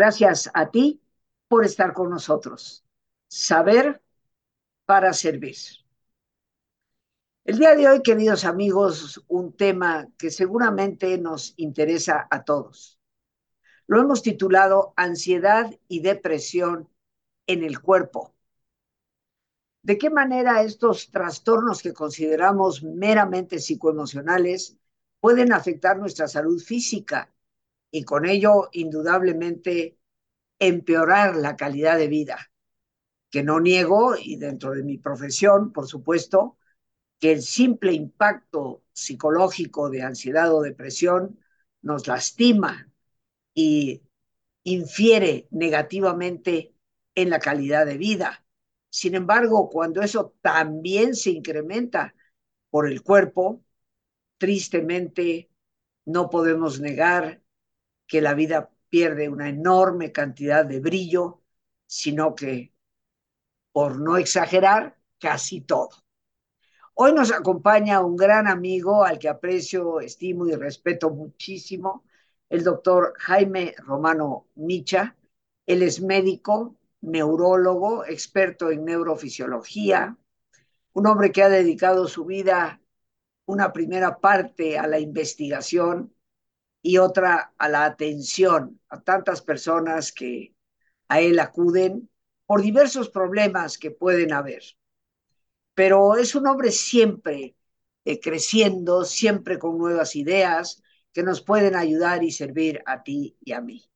Gracias 0.00 0.50
a 0.54 0.70
ti 0.70 0.98
por 1.46 1.62
estar 1.62 1.92
con 1.92 2.08
nosotros. 2.08 2.86
Saber 3.28 4.02
para 4.86 5.12
servir. 5.12 5.56
El 7.44 7.58
día 7.58 7.76
de 7.76 7.86
hoy, 7.86 8.00
queridos 8.00 8.46
amigos, 8.46 9.22
un 9.28 9.54
tema 9.54 10.08
que 10.16 10.30
seguramente 10.30 11.18
nos 11.18 11.52
interesa 11.58 12.26
a 12.30 12.44
todos. 12.44 12.98
Lo 13.86 14.00
hemos 14.00 14.22
titulado 14.22 14.94
Ansiedad 14.96 15.70
y 15.86 16.00
depresión 16.00 16.88
en 17.46 17.62
el 17.62 17.82
cuerpo. 17.82 18.34
¿De 19.82 19.98
qué 19.98 20.08
manera 20.08 20.62
estos 20.62 21.10
trastornos 21.10 21.82
que 21.82 21.92
consideramos 21.92 22.82
meramente 22.82 23.58
psicoemocionales 23.58 24.78
pueden 25.20 25.52
afectar 25.52 25.98
nuestra 25.98 26.26
salud 26.26 26.58
física 26.58 27.30
y 27.90 28.04
con 28.04 28.26
ello 28.26 28.68
indudablemente 28.72 29.98
empeorar 30.58 31.36
la 31.36 31.56
calidad 31.56 31.98
de 31.98 32.08
vida? 32.08 32.50
Que 33.30 33.42
no 33.42 33.60
niego, 33.60 34.14
y 34.20 34.36
dentro 34.36 34.72
de 34.72 34.82
mi 34.82 34.98
profesión, 34.98 35.72
por 35.72 35.86
supuesto, 35.86 36.58
que 37.18 37.32
el 37.32 37.42
simple 37.42 37.92
impacto 37.92 38.82
psicológico 38.92 39.90
de 39.90 40.02
ansiedad 40.02 40.52
o 40.54 40.62
depresión 40.62 41.38
nos 41.82 42.08
lastima 42.08 42.90
y 43.54 44.02
infiere 44.64 45.46
negativamente 45.50 46.74
en 47.14 47.30
la 47.30 47.38
calidad 47.38 47.86
de 47.86 47.98
vida. 47.98 48.44
Sin 48.88 49.14
embargo, 49.14 49.68
cuando 49.70 50.02
eso 50.02 50.34
también 50.40 51.14
se 51.14 51.30
incrementa 51.30 52.14
por 52.70 52.88
el 52.88 53.02
cuerpo, 53.02 53.62
tristemente 54.38 55.50
no 56.04 56.30
podemos 56.30 56.80
negar 56.80 57.42
que 58.10 58.20
la 58.20 58.34
vida 58.34 58.68
pierde 58.88 59.28
una 59.28 59.48
enorme 59.48 60.10
cantidad 60.10 60.66
de 60.66 60.80
brillo, 60.80 61.42
sino 61.86 62.34
que, 62.34 62.74
por 63.70 64.00
no 64.00 64.16
exagerar, 64.16 64.98
casi 65.20 65.60
todo. 65.60 65.90
Hoy 66.94 67.12
nos 67.12 67.30
acompaña 67.30 68.00
un 68.00 68.16
gran 68.16 68.48
amigo 68.48 69.04
al 69.04 69.20
que 69.20 69.28
aprecio, 69.28 70.00
estimo 70.00 70.48
y 70.48 70.56
respeto 70.56 71.10
muchísimo, 71.10 72.04
el 72.48 72.64
doctor 72.64 73.14
Jaime 73.16 73.76
Romano 73.78 74.48
Micha. 74.56 75.16
Él 75.64 75.84
es 75.84 76.02
médico, 76.02 76.76
neurólogo, 77.02 78.04
experto 78.04 78.72
en 78.72 78.86
neurofisiología, 78.86 80.18
un 80.94 81.06
hombre 81.06 81.30
que 81.30 81.44
ha 81.44 81.48
dedicado 81.48 82.08
su 82.08 82.24
vida 82.24 82.80
una 83.46 83.72
primera 83.72 84.18
parte 84.18 84.78
a 84.78 84.88
la 84.88 84.98
investigación 84.98 86.12
y 86.82 86.98
otra 86.98 87.52
a 87.58 87.68
la 87.68 87.84
atención 87.84 88.80
a 88.88 89.00
tantas 89.00 89.42
personas 89.42 90.12
que 90.12 90.54
a 91.08 91.20
él 91.20 91.38
acuden 91.38 92.08
por 92.46 92.62
diversos 92.62 93.10
problemas 93.10 93.78
que 93.78 93.90
pueden 93.90 94.32
haber. 94.32 94.62
Pero 95.74 96.16
es 96.16 96.34
un 96.34 96.46
hombre 96.46 96.70
siempre 96.72 97.56
eh, 98.04 98.20
creciendo, 98.20 99.04
siempre 99.04 99.58
con 99.58 99.78
nuevas 99.78 100.16
ideas 100.16 100.82
que 101.12 101.22
nos 101.22 101.42
pueden 101.42 101.74
ayudar 101.74 102.22
y 102.24 102.30
servir 102.30 102.82
a 102.86 103.02
ti 103.02 103.36
y 103.40 103.52
a 103.52 103.60
mí. 103.60 103.90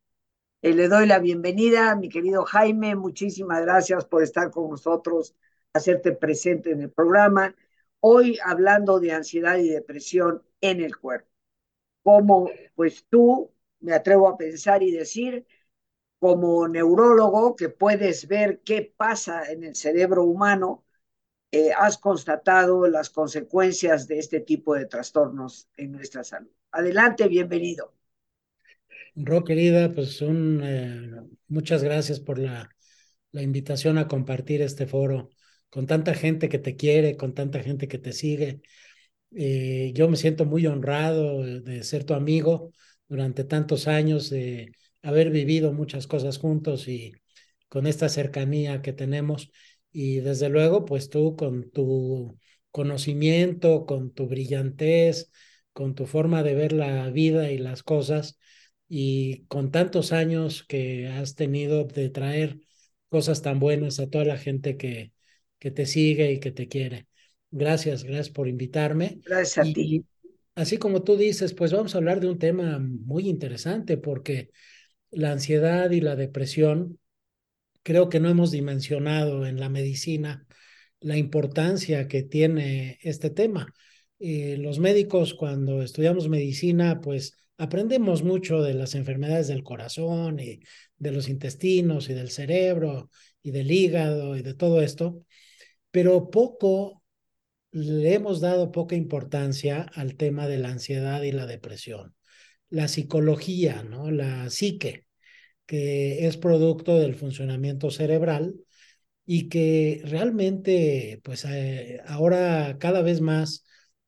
Eh, 0.63 0.75
le 0.75 0.89
doy 0.89 1.07
la 1.07 1.19
bienvenida, 1.19 1.95
mi 1.97 2.09
querido 2.09 2.45
Jaime. 2.45 2.97
Muchísimas 2.97 3.63
gracias 3.63 4.05
por 4.07 4.23
estar 4.23 4.51
con 4.51 4.71
nosotros, 4.71 5.35
hacerte 5.73 6.13
presente 6.13 6.71
en 6.73 6.83
el 6.83 6.91
programa. 6.91 7.55
Hoy 8.01 8.39
hablando 8.45 9.01
de 9.01 9.13
ansiedad 9.13 9.59
y 9.59 9.69
depresión 9.69 10.43
en 10.61 10.81
el 10.81 10.97
cuerpo. 10.97 11.34
Como 12.05 12.51
pues 12.77 13.07
tú, 13.11 13.53
me 13.81 13.95
atrevo 13.95 14.29
a 14.29 14.37
pensar 14.39 14.85
y 14.85 14.93
decir, 14.93 15.47
como 16.21 16.69
neurólogo 16.69 17.57
que 17.57 17.69
puedes 17.71 18.29
ver 18.29 18.61
qué 18.65 18.95
pasa 18.97 19.51
en 19.51 19.65
el 19.65 19.75
cerebro 19.75 20.25
humano, 20.25 20.85
eh, 21.53 21.73
has 21.77 21.99
constatado 21.99 22.87
las 22.89 23.11
consecuencias 23.11 24.09
de 24.09 24.19
este 24.21 24.41
tipo 24.41 24.75
de 24.75 24.87
trastornos 24.87 25.69
en 25.77 25.93
nuestra 25.93 26.25
salud. 26.25 26.51
Adelante, 26.73 27.29
bienvenido. 27.29 27.95
Ro, 29.17 29.45
querida, 29.45 29.93
pues 29.93 30.21
un, 30.23 30.61
eh, 30.65 31.11
muchas 31.49 31.85
gracias 31.85 32.21
por 32.21 32.39
la, 32.39 32.71
la 33.33 33.43
invitación 33.43 33.99
a 33.99 34.09
compartir 34.09 34.63
este 34.63 34.87
foro 34.87 35.31
con 35.71 35.87
tanta 35.87 36.15
gente 36.15 36.49
que 36.49 36.59
te 36.59 36.77
quiere, 36.77 37.17
con 37.17 37.35
tanta 37.35 37.63
gente 37.63 37.89
que 37.89 37.99
te 37.99 38.13
sigue. 38.13 38.63
Eh, 39.37 39.93
yo 39.95 40.09
me 40.09 40.17
siento 40.17 40.45
muy 40.45 40.67
honrado 40.67 41.43
de 41.43 41.83
ser 41.85 42.05
tu 42.05 42.15
amigo 42.15 42.73
durante 43.09 43.45
tantos 43.45 43.89
años, 43.89 44.31
de 44.31 44.73
haber 45.03 45.31
vivido 45.31 45.73
muchas 45.73 46.07
cosas 46.07 46.39
juntos 46.39 46.87
y 46.89 47.13
con 47.69 47.87
esta 47.87 48.09
cercanía 48.09 48.81
que 48.83 48.93
tenemos. 48.93 49.51
Y 49.93 50.17
desde 50.21 50.49
luego, 50.49 50.85
pues 50.85 51.11
tú 51.11 51.37
con 51.37 51.71
tu 51.71 52.39
conocimiento, 52.71 53.87
con 53.87 54.13
tu 54.13 54.27
brillantez, 54.29 55.31
con 55.73 55.95
tu 55.95 56.07
forma 56.07 56.43
de 56.43 56.55
ver 56.55 56.73
la 56.73 57.11
vida 57.11 57.51
y 57.51 57.59
las 57.59 57.83
cosas, 57.83 58.39
y 58.89 59.45
con 59.47 59.71
tantos 59.73 60.13
años 60.13 60.65
que 60.65 61.09
has 61.09 61.35
tenido 61.35 61.85
de 61.85 62.11
traer 62.11 62.61
cosas 63.09 63.43
tan 63.43 63.59
buenas 63.61 63.99
a 64.01 64.09
toda 64.11 64.25
la 64.25 64.37
gente 64.39 64.77
que, 64.77 65.13
que 65.59 65.71
te 65.71 65.87
sigue 65.87 66.33
y 66.33 66.41
que 66.41 66.51
te 66.53 66.69
quiere. 66.69 67.07
Gracias, 67.57 68.03
gracias 68.03 68.31
por 68.31 68.49
invitarme. 68.49 69.21
Gracias 69.25 69.69
a 69.69 69.73
ti. 69.73 70.05
Así 70.57 70.77
como 70.77 71.05
tú 71.05 71.17
dices, 71.17 71.55
pues 71.55 71.73
vamos 71.73 71.95
a 71.95 71.99
hablar 71.99 72.19
de 72.19 72.29
un 72.29 72.41
tema 72.41 72.81
muy 72.81 73.29
interesante 73.29 73.97
porque 73.97 74.51
la 75.13 75.31
ansiedad 75.31 75.89
y 75.93 76.01
la 76.01 76.17
depresión, 76.17 76.99
creo 77.85 78.09
que 78.09 78.19
no 78.19 78.29
hemos 78.29 78.51
dimensionado 78.51 79.47
en 79.47 79.61
la 79.61 79.69
medicina 79.69 80.49
la 80.99 81.17
importancia 81.17 82.09
que 82.09 82.25
tiene 82.25 82.99
este 83.03 83.31
tema. 83.31 83.73
Eh, 84.19 84.57
los 84.59 84.81
médicos 84.81 85.35
cuando 85.35 85.81
estudiamos 85.81 86.29
medicina, 86.29 87.01
pues 87.01 87.37
aprendemos 87.57 88.25
mucho 88.25 88.63
de 88.63 88.75
las 88.75 88.97
enfermedades 88.97 89.47
del 89.47 89.63
corazón 89.63 90.41
y 90.41 90.59
de 90.97 91.13
los 91.13 91.29
intestinos 91.29 92.11
y 92.11 92.15
del 92.15 92.31
cerebro 92.31 93.11
y 93.45 93.53
del 93.53 93.71
hígado 93.71 94.37
y 94.37 94.43
de 94.43 94.55
todo 94.55 94.83
esto, 94.83 95.23
pero 95.93 96.31
poco 96.31 97.04
le 97.75 98.15
hemos 98.15 98.41
dado 98.41 98.71
poca 98.73 98.95
importancia 98.95 99.83
al 99.95 100.17
tema 100.17 100.47
de 100.47 100.59
la 100.59 100.71
ansiedad 100.71 101.23
y 101.23 101.33
la 101.33 101.47
depresión. 101.47 102.15
La 102.71 102.89
psicología, 102.89 103.83
¿no? 103.83 104.11
La 104.13 104.49
psique, 104.51 105.07
que 105.67 106.27
es 106.27 106.37
producto 106.37 106.99
del 106.99 107.17
funcionamiento 107.17 107.91
cerebral 107.91 108.55
y 109.27 109.49
que 109.49 110.03
realmente, 110.05 111.21
pues 111.25 111.45
eh, 111.47 112.01
ahora 112.07 112.79
cada 112.79 113.03
vez 113.03 113.21
más 113.21 113.65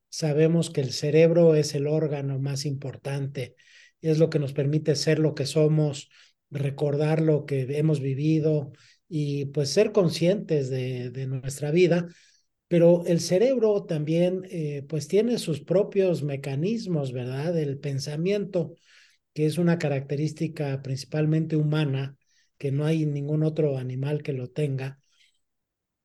sabemos 0.09 0.69
que 0.69 0.81
el 0.81 0.93
cerebro 0.93 1.55
es 1.55 1.75
el 1.75 1.87
órgano 1.87 2.39
más 2.39 2.65
importante, 2.65 3.55
es 4.01 4.17
lo 4.19 4.29
que 4.29 4.39
nos 4.39 4.53
permite 4.53 4.95
ser 4.95 5.19
lo 5.19 5.35
que 5.35 5.45
somos, 5.45 6.09
recordar 6.51 7.21
lo 7.21 7.45
que 7.45 7.63
hemos 7.77 7.99
vivido 7.99 8.71
y 9.09 9.45
pues 9.47 9.69
ser 9.71 9.91
conscientes 9.91 10.69
de, 10.69 11.09
de 11.11 11.27
nuestra 11.27 11.71
vida. 11.71 12.07
Pero 12.67 13.05
el 13.05 13.21
cerebro 13.21 13.85
también 13.85 14.45
eh, 14.49 14.83
pues 14.89 15.07
tiene 15.07 15.37
sus 15.37 15.61
propios 15.61 16.23
mecanismos, 16.23 17.13
¿verdad? 17.13 17.57
El 17.57 17.79
pensamiento, 17.79 18.75
que 19.33 19.45
es 19.45 19.57
una 19.57 19.77
característica 19.79 20.81
principalmente 20.81 21.55
humana, 21.55 22.17
que 22.57 22.71
no 22.71 22.85
hay 22.85 23.05
ningún 23.05 23.43
otro 23.43 23.77
animal 23.77 24.23
que 24.23 24.33
lo 24.33 24.49
tenga, 24.49 24.99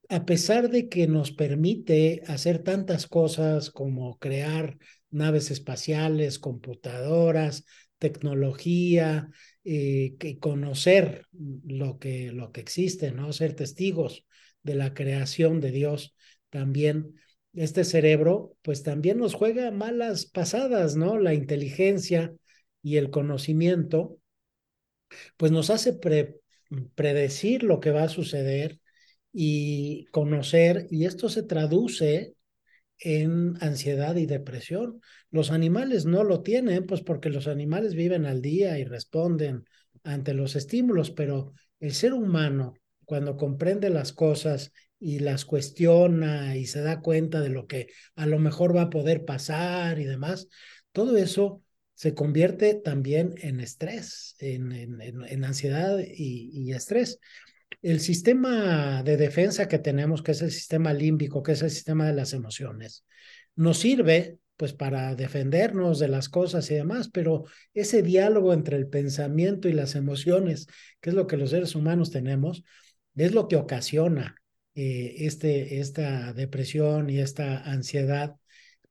a 0.09 0.25
pesar 0.25 0.69
de 0.69 0.89
que 0.89 1.07
nos 1.07 1.31
permite 1.31 2.21
hacer 2.27 2.59
tantas 2.59 3.07
cosas 3.07 3.71
como 3.71 4.19
crear 4.19 4.77
naves 5.09 5.51
espaciales, 5.51 6.39
computadoras, 6.39 7.65
tecnología, 7.97 9.29
eh, 9.63 10.15
conocer 10.39 11.25
lo 11.31 11.97
que, 11.99 12.31
lo 12.31 12.51
que 12.51 12.61
existe, 12.61 13.11
¿no? 13.11 13.33
Ser 13.33 13.55
testigos 13.55 14.25
de 14.61 14.75
la 14.75 14.93
creación 14.93 15.61
de 15.61 15.71
Dios 15.71 16.15
también. 16.53 17.15
Este 17.51 17.83
cerebro, 17.83 18.55
pues 18.61 18.83
también 18.83 19.17
nos 19.17 19.33
juega 19.33 19.71
malas 19.71 20.27
pasadas, 20.27 20.95
¿no? 20.95 21.17
La 21.17 21.33
inteligencia 21.33 22.31
y 22.83 22.97
el 22.97 23.09
conocimiento, 23.09 24.19
pues 25.37 25.51
nos 25.51 25.71
hace 25.71 25.99
predecir 26.95 27.63
lo 27.63 27.79
que 27.79 27.91
va 27.91 28.03
a 28.03 28.09
suceder, 28.09 28.79
y 29.35 30.05
conocer, 30.11 30.85
y 30.91 31.05
esto 31.05 31.27
se 31.27 31.41
traduce 31.41 32.35
en 32.99 33.55
ansiedad 33.61 34.15
y 34.15 34.27
depresión. 34.27 35.01
Los 35.31 35.49
animales 35.49 36.05
no 36.05 36.23
lo 36.23 36.43
tienen, 36.43 36.85
pues 36.85 37.01
porque 37.01 37.29
los 37.29 37.47
animales 37.47 37.95
viven 37.95 38.27
al 38.27 38.43
día 38.43 38.77
y 38.77 38.83
responden 38.83 39.65
ante 40.03 40.35
los 40.35 40.55
estímulos, 40.55 41.09
pero 41.09 41.53
el 41.79 41.93
ser 41.93 42.13
humano, 42.13 42.75
cuando 43.05 43.37
comprende 43.37 43.89
las 43.89 44.13
cosas 44.13 44.71
y 45.03 45.19
las 45.19 45.43
cuestiona 45.43 46.55
y 46.55 46.65
se 46.65 46.79
da 46.79 47.01
cuenta 47.01 47.41
de 47.41 47.49
lo 47.49 47.67
que 47.67 47.89
a 48.15 48.25
lo 48.25 48.39
mejor 48.39 48.73
va 48.73 48.83
a 48.83 48.89
poder 48.89 49.25
pasar 49.25 49.99
y 49.99 50.05
demás, 50.05 50.47
todo 50.93 51.17
eso 51.17 51.61
se 51.93 52.13
convierte 52.13 52.73
también 52.73 53.35
en 53.39 53.59
estrés, 53.59 54.35
en, 54.39 54.71
en, 54.71 55.43
ansiedad 55.43 55.99
y, 55.99 56.51
y, 56.53 56.71
estrés. 56.71 57.19
El 57.81 57.99
sistema 57.99 59.03
de 59.03 59.17
defensa 59.17 59.67
que 59.67 59.77
tenemos, 59.77 60.23
que 60.23 60.31
es 60.31 60.41
el 60.41 60.51
sistema 60.51 60.93
límbico, 60.93 61.43
que 61.43 61.51
es 61.51 61.61
el 61.63 61.69
sistema 61.69 62.07
de 62.07 62.13
las 62.13 62.31
emociones, 62.31 63.03
nos 63.57 63.79
sirve 63.79 64.37
pues 64.55 64.71
para 64.71 65.15
defendernos 65.15 65.99
de 65.99 66.07
las 66.07 66.29
cosas 66.29 66.71
y 66.71 66.75
demás, 66.75 67.09
pero 67.09 67.43
ese 67.73 68.03
diálogo 68.03 68.53
entre 68.53 68.77
el 68.77 68.87
pensamiento 68.87 69.67
y 69.67 69.73
las 69.73 69.95
emociones, 69.95 70.67
que 71.01 71.09
es 71.09 71.15
lo 71.15 71.27
que 71.27 71.35
los 71.35 71.49
seres 71.49 71.75
humanos 71.75 72.09
tenemos, 72.09 72.63
es 73.15 73.33
lo 73.33 73.49
que 73.49 73.57
ocasiona 73.57 74.37
eh, 74.75 75.15
este, 75.19 75.79
esta 75.79 76.33
depresión 76.33 77.09
y 77.09 77.19
esta 77.19 77.59
ansiedad, 77.63 78.35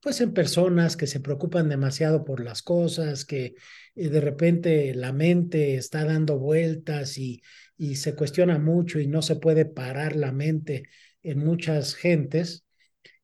pues 0.00 0.20
en 0.20 0.32
personas 0.32 0.96
que 0.96 1.06
se 1.06 1.20
preocupan 1.20 1.69
demasiado 1.69 2.25
por 2.25 2.43
las 2.43 2.62
cosas, 2.62 3.25
que 3.25 3.55
eh, 3.94 4.08
de 4.08 4.20
repente 4.20 4.94
la 4.94 5.12
mente 5.12 5.76
está 5.76 6.05
dando 6.05 6.38
vueltas 6.38 7.19
y, 7.19 7.43
y 7.76 7.96
se 7.96 8.14
cuestiona 8.14 8.58
mucho 8.58 9.00
y 9.00 9.06
no 9.06 9.23
se 9.23 9.37
puede 9.37 9.64
parar 9.64 10.17
la 10.17 10.32
mente 10.32 10.84
en 11.23 11.38
muchas 11.38 11.94
gentes 11.94 12.64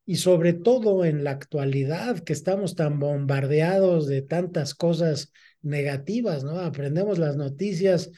y 0.05 0.15
sobre 0.15 0.53
todo 0.53 1.05
en 1.05 1.23
la 1.23 1.31
actualidad 1.31 2.19
que 2.19 2.33
estamos 2.33 2.75
tan 2.75 2.99
bombardeados 2.99 4.07
de 4.07 4.21
tantas 4.21 4.73
cosas 4.73 5.31
negativas, 5.61 6.43
¿no? 6.43 6.59
Aprendemos 6.59 7.19
las 7.19 7.35
noticias 7.35 8.09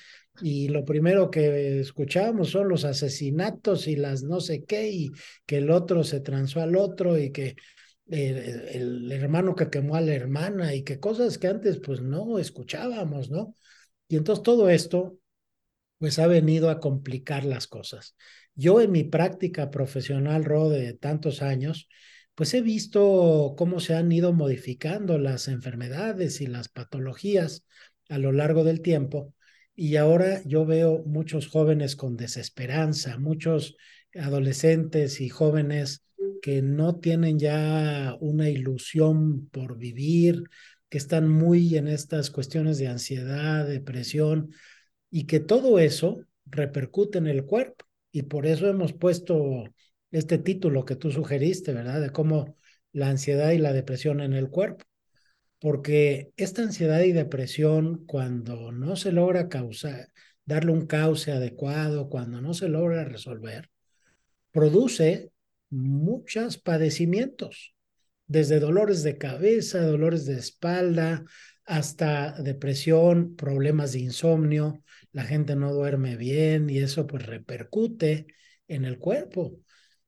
y 0.41 0.67
lo 0.69 0.85
primero 0.85 1.29
que 1.29 1.79
escuchamos 1.79 2.49
son 2.49 2.69
los 2.69 2.85
asesinatos 2.85 3.87
y 3.87 3.95
las 3.95 4.23
no 4.23 4.39
sé 4.39 4.63
qué, 4.65 4.89
y 4.91 5.11
que 5.45 5.57
el 5.57 5.71
otro 5.71 6.03
se 6.03 6.19
transó 6.19 6.61
al 6.61 6.75
otro 6.75 7.17
y 7.17 7.31
que 7.31 7.55
el, 8.07 8.37
el 8.37 9.11
hermano 9.11 9.55
que 9.55 9.69
quemó 9.69 9.95
a 9.95 10.01
la 10.01 10.13
hermana 10.13 10.75
y 10.75 10.83
que 10.83 10.99
cosas 10.99 11.37
que 11.37 11.47
antes 11.47 11.79
pues 11.79 12.01
no 12.01 12.39
escuchábamos, 12.39 13.29
¿no? 13.29 13.55
Y 14.07 14.17
entonces 14.17 14.43
todo 14.43 14.69
esto 14.69 15.17
pues 15.97 16.19
ha 16.19 16.27
venido 16.27 16.69
a 16.69 16.79
complicar 16.79 17.45
las 17.45 17.67
cosas. 17.67 18.15
Yo 18.55 18.81
en 18.81 18.91
mi 18.91 19.03
práctica 19.03 19.69
profesional, 19.71 20.43
Ro, 20.43 20.69
de 20.69 20.93
tantos 20.93 21.41
años, 21.41 21.87
pues 22.35 22.53
he 22.53 22.61
visto 22.61 23.53
cómo 23.57 23.79
se 23.79 23.93
han 23.95 24.11
ido 24.11 24.33
modificando 24.33 25.17
las 25.17 25.47
enfermedades 25.47 26.41
y 26.41 26.47
las 26.47 26.69
patologías 26.69 27.65
a 28.09 28.17
lo 28.17 28.31
largo 28.31 28.63
del 28.63 28.81
tiempo. 28.81 29.33
Y 29.81 29.95
ahora 29.95 30.43
yo 30.45 30.63
veo 30.63 31.01
muchos 31.07 31.47
jóvenes 31.47 31.95
con 31.95 32.15
desesperanza, 32.15 33.17
muchos 33.17 33.77
adolescentes 34.13 35.19
y 35.21 35.29
jóvenes 35.29 36.03
que 36.43 36.61
no 36.61 36.99
tienen 36.99 37.39
ya 37.39 38.15
una 38.19 38.47
ilusión 38.47 39.49
por 39.49 39.79
vivir, 39.79 40.43
que 40.87 40.99
están 40.99 41.27
muy 41.27 41.77
en 41.77 41.87
estas 41.87 42.29
cuestiones 42.29 42.77
de 42.77 42.89
ansiedad, 42.89 43.67
depresión, 43.67 44.51
y 45.09 45.25
que 45.25 45.39
todo 45.39 45.79
eso 45.79 46.19
repercute 46.45 47.17
en 47.17 47.25
el 47.25 47.45
cuerpo. 47.45 47.83
Y 48.11 48.21
por 48.21 48.45
eso 48.45 48.67
hemos 48.67 48.93
puesto 48.93 49.63
este 50.11 50.37
título 50.37 50.85
que 50.85 50.95
tú 50.95 51.09
sugeriste, 51.09 51.73
¿verdad? 51.73 52.01
De 52.01 52.11
cómo 52.11 52.55
la 52.91 53.09
ansiedad 53.09 53.49
y 53.49 53.57
la 53.57 53.73
depresión 53.73 54.21
en 54.21 54.33
el 54.33 54.51
cuerpo. 54.51 54.85
Porque 55.61 56.33
esta 56.37 56.63
ansiedad 56.63 57.01
y 57.01 57.11
depresión, 57.11 58.03
cuando 58.07 58.71
no 58.71 58.95
se 58.95 59.11
logra 59.11 59.47
causar, 59.47 60.07
darle 60.43 60.71
un 60.71 60.87
cauce 60.87 61.31
adecuado, 61.31 62.09
cuando 62.09 62.41
no 62.41 62.55
se 62.55 62.67
logra 62.67 63.05
resolver, 63.05 63.69
produce 64.51 65.31
muchos 65.69 66.57
padecimientos, 66.57 67.75
desde 68.25 68.59
dolores 68.59 69.03
de 69.03 69.19
cabeza, 69.19 69.85
dolores 69.85 70.25
de 70.25 70.39
espalda, 70.39 71.25
hasta 71.65 72.41
depresión, 72.41 73.35
problemas 73.35 73.91
de 73.91 73.99
insomnio, 73.99 74.83
la 75.11 75.25
gente 75.25 75.55
no 75.55 75.73
duerme 75.73 76.17
bien 76.17 76.71
y 76.71 76.79
eso 76.79 77.05
pues 77.05 77.23
repercute 77.23 78.25
en 78.67 78.85
el 78.85 78.97
cuerpo. 78.97 79.59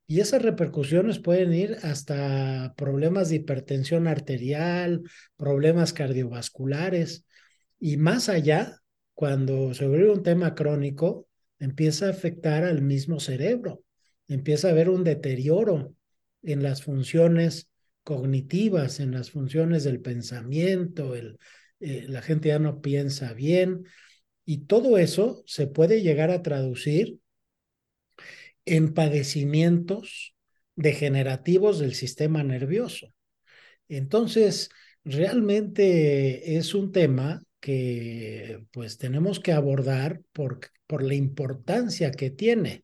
Y 0.05 0.19
esas 0.19 0.41
repercusiones 0.41 1.19
pueden 1.19 1.53
ir 1.53 1.77
hasta 1.81 2.73
problemas 2.75 3.29
de 3.29 3.37
hipertensión 3.37 4.07
arterial, 4.07 5.01
problemas 5.37 5.93
cardiovasculares 5.93 7.25
y 7.79 7.97
más 7.97 8.29
allá, 8.29 8.79
cuando 9.13 9.73
se 9.73 9.87
vuelve 9.87 10.09
un 10.09 10.23
tema 10.23 10.55
crónico, 10.55 11.27
empieza 11.59 12.07
a 12.07 12.11
afectar 12.11 12.63
al 12.63 12.81
mismo 12.81 13.19
cerebro, 13.19 13.83
empieza 14.27 14.67
a 14.67 14.71
haber 14.71 14.89
un 14.89 15.03
deterioro 15.03 15.93
en 16.41 16.63
las 16.63 16.83
funciones 16.83 17.69
cognitivas, 18.03 18.99
en 18.99 19.11
las 19.11 19.31
funciones 19.31 19.83
del 19.83 20.01
pensamiento, 20.01 21.15
el, 21.15 21.37
eh, 21.79 22.05
la 22.07 22.21
gente 22.21 22.49
ya 22.49 22.59
no 22.59 22.81
piensa 22.81 23.33
bien, 23.33 23.85
y 24.45 24.65
todo 24.65 24.97
eso 24.97 25.43
se 25.45 25.67
puede 25.67 26.01
llegar 26.01 26.31
a 26.31 26.41
traducir 26.41 27.19
en 28.65 28.93
padecimientos 28.93 30.35
degenerativos 30.75 31.79
del 31.79 31.95
sistema 31.95 32.43
nervioso. 32.43 33.13
Entonces, 33.87 34.69
realmente 35.03 36.57
es 36.57 36.73
un 36.73 36.91
tema 36.91 37.43
que 37.59 38.65
pues 38.71 38.97
tenemos 38.97 39.39
que 39.39 39.53
abordar 39.53 40.21
por, 40.33 40.59
por 40.87 41.03
la 41.03 41.15
importancia 41.15 42.11
que 42.11 42.29
tiene. 42.29 42.83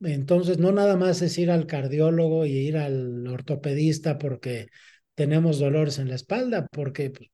Entonces, 0.00 0.58
no 0.58 0.72
nada 0.72 0.96
más 0.96 1.22
es 1.22 1.36
ir 1.38 1.50
al 1.50 1.66
cardiólogo 1.66 2.46
y 2.46 2.52
ir 2.52 2.76
al 2.76 3.26
ortopedista 3.26 4.18
porque 4.18 4.68
tenemos 5.14 5.58
dolores 5.58 5.98
en 5.98 6.08
la 6.08 6.14
espalda, 6.14 6.68
porque 6.70 7.10
pues, 7.10 7.30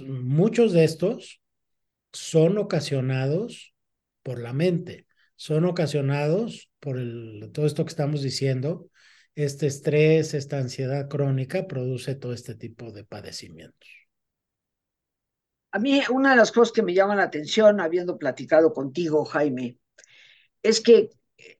muchos 0.00 0.72
de 0.72 0.84
estos 0.84 1.40
son 2.12 2.58
ocasionados 2.58 3.74
por 4.22 4.40
la 4.40 4.52
mente, 4.52 5.06
son 5.38 5.66
ocasionados 5.66 6.68
por 6.80 6.98
el, 6.98 7.50
todo 7.52 7.64
esto 7.64 7.84
que 7.84 7.90
estamos 7.90 8.22
diciendo, 8.22 8.90
este 9.36 9.68
estrés, 9.68 10.34
esta 10.34 10.58
ansiedad 10.58 11.08
crónica 11.08 11.68
produce 11.68 12.16
todo 12.16 12.32
este 12.32 12.56
tipo 12.56 12.90
de 12.90 13.04
padecimientos. 13.04 13.88
A 15.70 15.78
mí 15.78 16.02
una 16.10 16.30
de 16.30 16.36
las 16.36 16.50
cosas 16.50 16.72
que 16.72 16.82
me 16.82 16.92
llama 16.92 17.14
la 17.14 17.22
atención, 17.22 17.80
habiendo 17.80 18.18
platicado 18.18 18.72
contigo, 18.72 19.24
Jaime, 19.24 19.78
es 20.60 20.80
que 20.80 21.10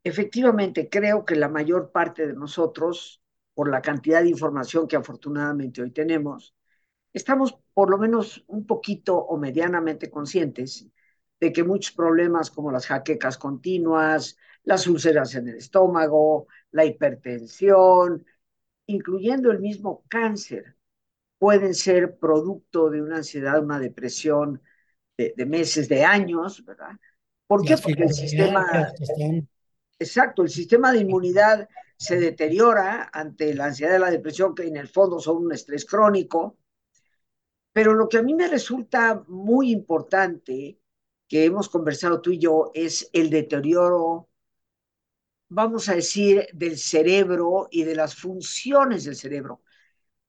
efectivamente 0.02 0.88
creo 0.88 1.24
que 1.24 1.36
la 1.36 1.48
mayor 1.48 1.92
parte 1.92 2.26
de 2.26 2.34
nosotros, 2.34 3.22
por 3.54 3.70
la 3.70 3.80
cantidad 3.80 4.24
de 4.24 4.30
información 4.30 4.88
que 4.88 4.96
afortunadamente 4.96 5.82
hoy 5.82 5.92
tenemos, 5.92 6.52
estamos 7.12 7.56
por 7.74 7.90
lo 7.90 7.98
menos 7.98 8.42
un 8.48 8.66
poquito 8.66 9.16
o 9.16 9.38
medianamente 9.38 10.10
conscientes 10.10 10.88
de 11.40 11.52
que 11.52 11.64
muchos 11.64 11.94
problemas 11.94 12.50
como 12.50 12.70
las 12.70 12.86
jaquecas 12.86 13.38
continuas, 13.38 14.36
las 14.64 14.86
úlceras 14.86 15.34
en 15.34 15.48
el 15.48 15.56
estómago, 15.56 16.48
la 16.72 16.84
hipertensión, 16.84 18.24
incluyendo 18.86 19.50
el 19.50 19.60
mismo 19.60 20.04
cáncer, 20.08 20.76
pueden 21.38 21.74
ser 21.74 22.18
producto 22.18 22.90
de 22.90 23.02
una 23.02 23.18
ansiedad, 23.18 23.62
una 23.62 23.78
depresión 23.78 24.60
de, 25.16 25.34
de 25.36 25.46
meses, 25.46 25.88
de 25.88 26.04
años, 26.04 26.64
¿verdad? 26.64 26.96
¿Por 27.46 27.64
qué? 27.64 27.76
Porque 27.76 28.02
el 28.02 28.12
sistema... 28.12 28.92
Exacto, 30.00 30.42
el 30.42 30.48
sistema 30.48 30.92
de 30.92 31.00
inmunidad 31.00 31.68
se 31.96 32.20
deteriora 32.20 33.10
ante 33.12 33.52
la 33.54 33.66
ansiedad 33.66 33.96
y 33.96 34.00
la 34.00 34.10
depresión, 34.10 34.54
que 34.54 34.64
en 34.64 34.76
el 34.76 34.86
fondo 34.86 35.18
son 35.18 35.38
un 35.38 35.52
estrés 35.52 35.84
crónico, 35.84 36.56
pero 37.72 37.94
lo 37.94 38.08
que 38.08 38.18
a 38.18 38.22
mí 38.22 38.34
me 38.34 38.46
resulta 38.46 39.24
muy 39.26 39.72
importante, 39.72 40.78
que 41.28 41.44
hemos 41.44 41.68
conversado 41.68 42.20
tú 42.20 42.32
y 42.32 42.38
yo, 42.38 42.70
es 42.74 43.10
el 43.12 43.30
deterioro, 43.30 44.28
vamos 45.48 45.88
a 45.88 45.94
decir, 45.94 46.46
del 46.52 46.78
cerebro 46.78 47.68
y 47.70 47.84
de 47.84 47.94
las 47.94 48.14
funciones 48.16 49.04
del 49.04 49.16
cerebro. 49.16 49.62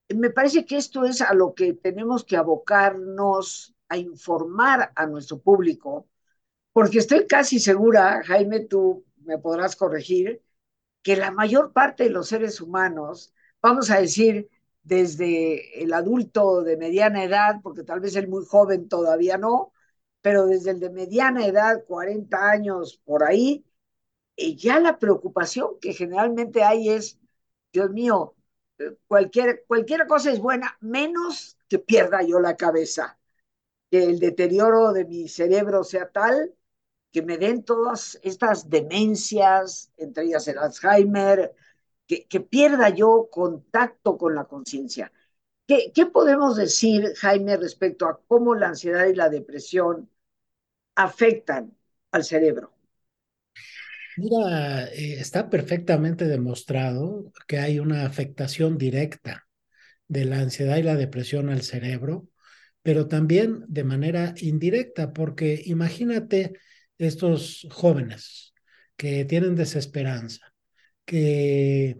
Me 0.09 0.29
parece 0.31 0.65
que 0.65 0.77
esto 0.77 1.05
es 1.05 1.21
a 1.21 1.33
lo 1.33 1.53
que 1.53 1.73
tenemos 1.73 2.25
que 2.25 2.37
abocarnos 2.37 3.75
a 3.89 3.97
informar 3.97 4.91
a 4.95 5.05
nuestro 5.07 5.39
público, 5.39 6.07
porque 6.73 6.99
estoy 6.99 7.27
casi 7.27 7.59
segura, 7.59 8.21
Jaime, 8.25 8.61
tú 8.61 9.05
me 9.25 9.37
podrás 9.37 9.75
corregir, 9.75 10.41
que 11.01 11.15
la 11.15 11.31
mayor 11.31 11.73
parte 11.73 12.05
de 12.05 12.09
los 12.11 12.29
seres 12.29 12.61
humanos, 12.61 13.33
vamos 13.61 13.89
a 13.91 13.99
decir, 13.99 14.49
desde 14.83 15.83
el 15.83 15.93
adulto 15.93 16.63
de 16.63 16.77
mediana 16.77 17.23
edad, 17.23 17.57
porque 17.63 17.83
tal 17.83 17.99
vez 17.99 18.15
el 18.15 18.27
muy 18.27 18.45
joven 18.45 18.89
todavía 18.89 19.37
no, 19.37 19.73
pero 20.21 20.45
desde 20.47 20.71
el 20.71 20.79
de 20.79 20.89
mediana 20.89 21.45
edad, 21.45 21.83
40 21.87 22.49
años 22.49 23.01
por 23.05 23.23
ahí, 23.23 23.65
y 24.35 24.55
ya 24.55 24.79
la 24.79 24.99
preocupación 24.99 25.79
que 25.81 25.93
generalmente 25.93 26.63
hay 26.63 26.89
es, 26.89 27.19
Dios 27.73 27.91
mío, 27.91 28.35
cualquier, 29.07 29.65
cualquier 29.67 30.07
cosa 30.07 30.31
es 30.31 30.39
buena, 30.39 30.77
menos 30.81 31.57
que 31.67 31.79
pierda 31.79 32.21
yo 32.23 32.39
la 32.39 32.55
cabeza, 32.57 33.19
que 33.91 34.03
el 34.03 34.19
deterioro 34.19 34.93
de 34.93 35.05
mi 35.05 35.27
cerebro 35.27 35.83
sea 35.83 36.09
tal 36.11 36.55
que 37.11 37.21
me 37.23 37.37
den 37.37 37.63
todas 37.63 38.19
estas 38.23 38.69
demencias, 38.69 39.91
entre 39.97 40.25
ellas 40.25 40.47
el 40.47 40.59
Alzheimer, 40.59 41.55
que, 42.07 42.27
que 42.27 42.39
pierda 42.39 42.89
yo 42.89 43.29
contacto 43.31 44.17
con 44.17 44.35
la 44.35 44.45
conciencia. 44.45 45.11
¿Qué, 45.69 45.91
¿Qué 45.95 46.05
podemos 46.07 46.57
decir, 46.57 47.13
Jaime, 47.17 47.55
respecto 47.57 48.07
a 48.07 48.19
cómo 48.27 48.55
la 48.55 48.69
ansiedad 48.69 49.07
y 49.07 49.15
la 49.15 49.29
depresión 49.29 50.09
afectan 50.95 51.75
al 52.11 52.23
cerebro? 52.25 52.73
Mira, 54.15 54.87
eh, 54.93 55.19
está 55.19 55.49
perfectamente 55.49 56.25
demostrado 56.25 57.31
que 57.47 57.59
hay 57.59 57.79
una 57.79 58.05
afectación 58.05 58.77
directa 58.77 59.47
de 60.07 60.25
la 60.25 60.39
ansiedad 60.41 60.77
y 60.77 60.83
la 60.83 60.95
depresión 60.97 61.49
al 61.49 61.63
cerebro, 61.63 62.29
pero 62.83 63.07
también 63.07 63.65
de 63.69 63.83
manera 63.85 64.35
indirecta, 64.39 65.13
porque 65.13 65.61
imagínate 65.65 66.53
estos 66.99 67.67
jóvenes 67.71 68.53
que 68.97 69.25
tienen 69.25 69.55
desesperanza, 69.55 70.53
que 71.05 71.99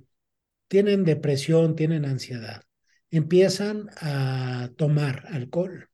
tienen 0.70 1.06
depresión, 1.06 1.76
tienen 1.76 2.06
ansiedad, 2.06 2.64
empiezan 3.12 3.90
a 4.02 4.70
tomar 4.78 5.26
alcohol, 5.30 5.90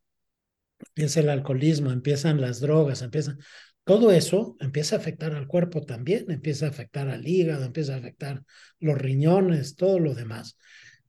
empieza 0.89 1.19
el 1.21 1.29
alcoholismo, 1.29 1.91
empiezan 1.91 2.41
las 2.41 2.59
drogas, 2.59 3.01
empiezan... 3.01 3.39
Todo 3.83 4.11
eso 4.11 4.57
empieza 4.59 4.95
a 4.95 4.99
afectar 4.99 5.35
al 5.35 5.47
cuerpo 5.47 5.81
también, 5.83 6.31
empieza 6.31 6.65
a 6.65 6.69
afectar 6.69 7.07
al 7.07 7.27
hígado, 7.27 7.65
empieza 7.65 7.93
a 7.93 7.97
afectar 7.97 8.43
los 8.79 8.97
riñones, 8.97 9.75
todo 9.75 9.99
lo 9.99 10.15
demás 10.15 10.57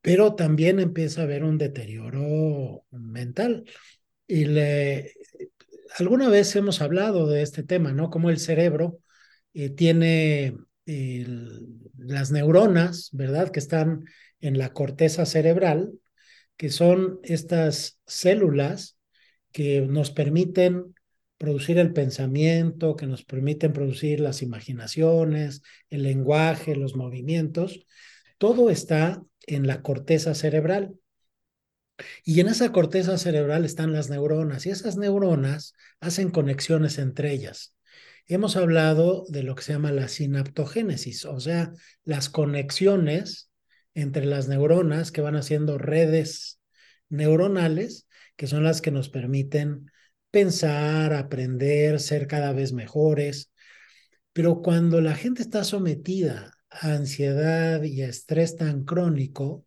pero 0.06 0.36
también 0.36 0.78
empieza 0.78 1.20
a 1.20 1.24
haber 1.24 1.42
un 1.42 1.58
deterioro 1.58 2.84
mental. 2.92 3.64
Y 4.28 4.44
le, 4.44 5.14
alguna 5.98 6.28
vez 6.28 6.54
hemos 6.54 6.80
hablado 6.80 7.26
de 7.26 7.42
este 7.42 7.64
tema, 7.64 7.90
¿no? 7.90 8.08
Como 8.08 8.30
el 8.30 8.38
cerebro 8.38 9.00
eh, 9.52 9.70
tiene 9.70 10.54
las 11.98 12.30
neuronas, 12.30 13.10
¿verdad? 13.14 13.50
Que 13.50 13.58
están 13.58 14.04
en 14.40 14.58
la 14.58 14.72
corteza 14.72 15.26
cerebral, 15.26 15.92
que 16.56 16.70
son 16.70 17.20
estas 17.22 18.00
células 18.06 18.96
que 19.52 19.80
nos 19.82 20.10
permiten 20.10 20.94
producir 21.38 21.78
el 21.78 21.92
pensamiento, 21.92 22.96
que 22.96 23.06
nos 23.06 23.24
permiten 23.24 23.72
producir 23.72 24.20
las 24.20 24.42
imaginaciones, 24.42 25.62
el 25.90 26.02
lenguaje, 26.02 26.76
los 26.76 26.96
movimientos. 26.96 27.86
Todo 28.38 28.70
está 28.70 29.22
en 29.46 29.66
la 29.66 29.82
corteza 29.82 30.34
cerebral. 30.34 30.94
Y 32.24 32.40
en 32.40 32.48
esa 32.48 32.72
corteza 32.72 33.16
cerebral 33.16 33.64
están 33.64 33.92
las 33.92 34.10
neuronas 34.10 34.66
y 34.66 34.70
esas 34.70 34.96
neuronas 34.96 35.74
hacen 36.00 36.30
conexiones 36.30 36.98
entre 36.98 37.32
ellas. 37.32 37.74
Hemos 38.26 38.56
hablado 38.56 39.24
de 39.28 39.42
lo 39.42 39.54
que 39.54 39.62
se 39.62 39.72
llama 39.72 39.92
la 39.92 40.08
sinaptogénesis, 40.08 41.24
o 41.24 41.38
sea, 41.40 41.72
las 42.04 42.28
conexiones 42.28 43.50
entre 43.96 44.26
las 44.26 44.46
neuronas 44.46 45.10
que 45.10 45.22
van 45.22 45.36
haciendo 45.36 45.78
redes 45.78 46.60
neuronales, 47.08 48.06
que 48.36 48.46
son 48.46 48.62
las 48.62 48.82
que 48.82 48.90
nos 48.90 49.08
permiten 49.08 49.90
pensar, 50.30 51.14
aprender, 51.14 51.98
ser 51.98 52.26
cada 52.26 52.52
vez 52.52 52.74
mejores. 52.74 53.50
Pero 54.34 54.60
cuando 54.60 55.00
la 55.00 55.14
gente 55.14 55.40
está 55.40 55.64
sometida 55.64 56.52
ansiedad 56.68 57.82
y 57.84 58.02
estrés 58.02 58.56
tan 58.56 58.84
crónico, 58.84 59.64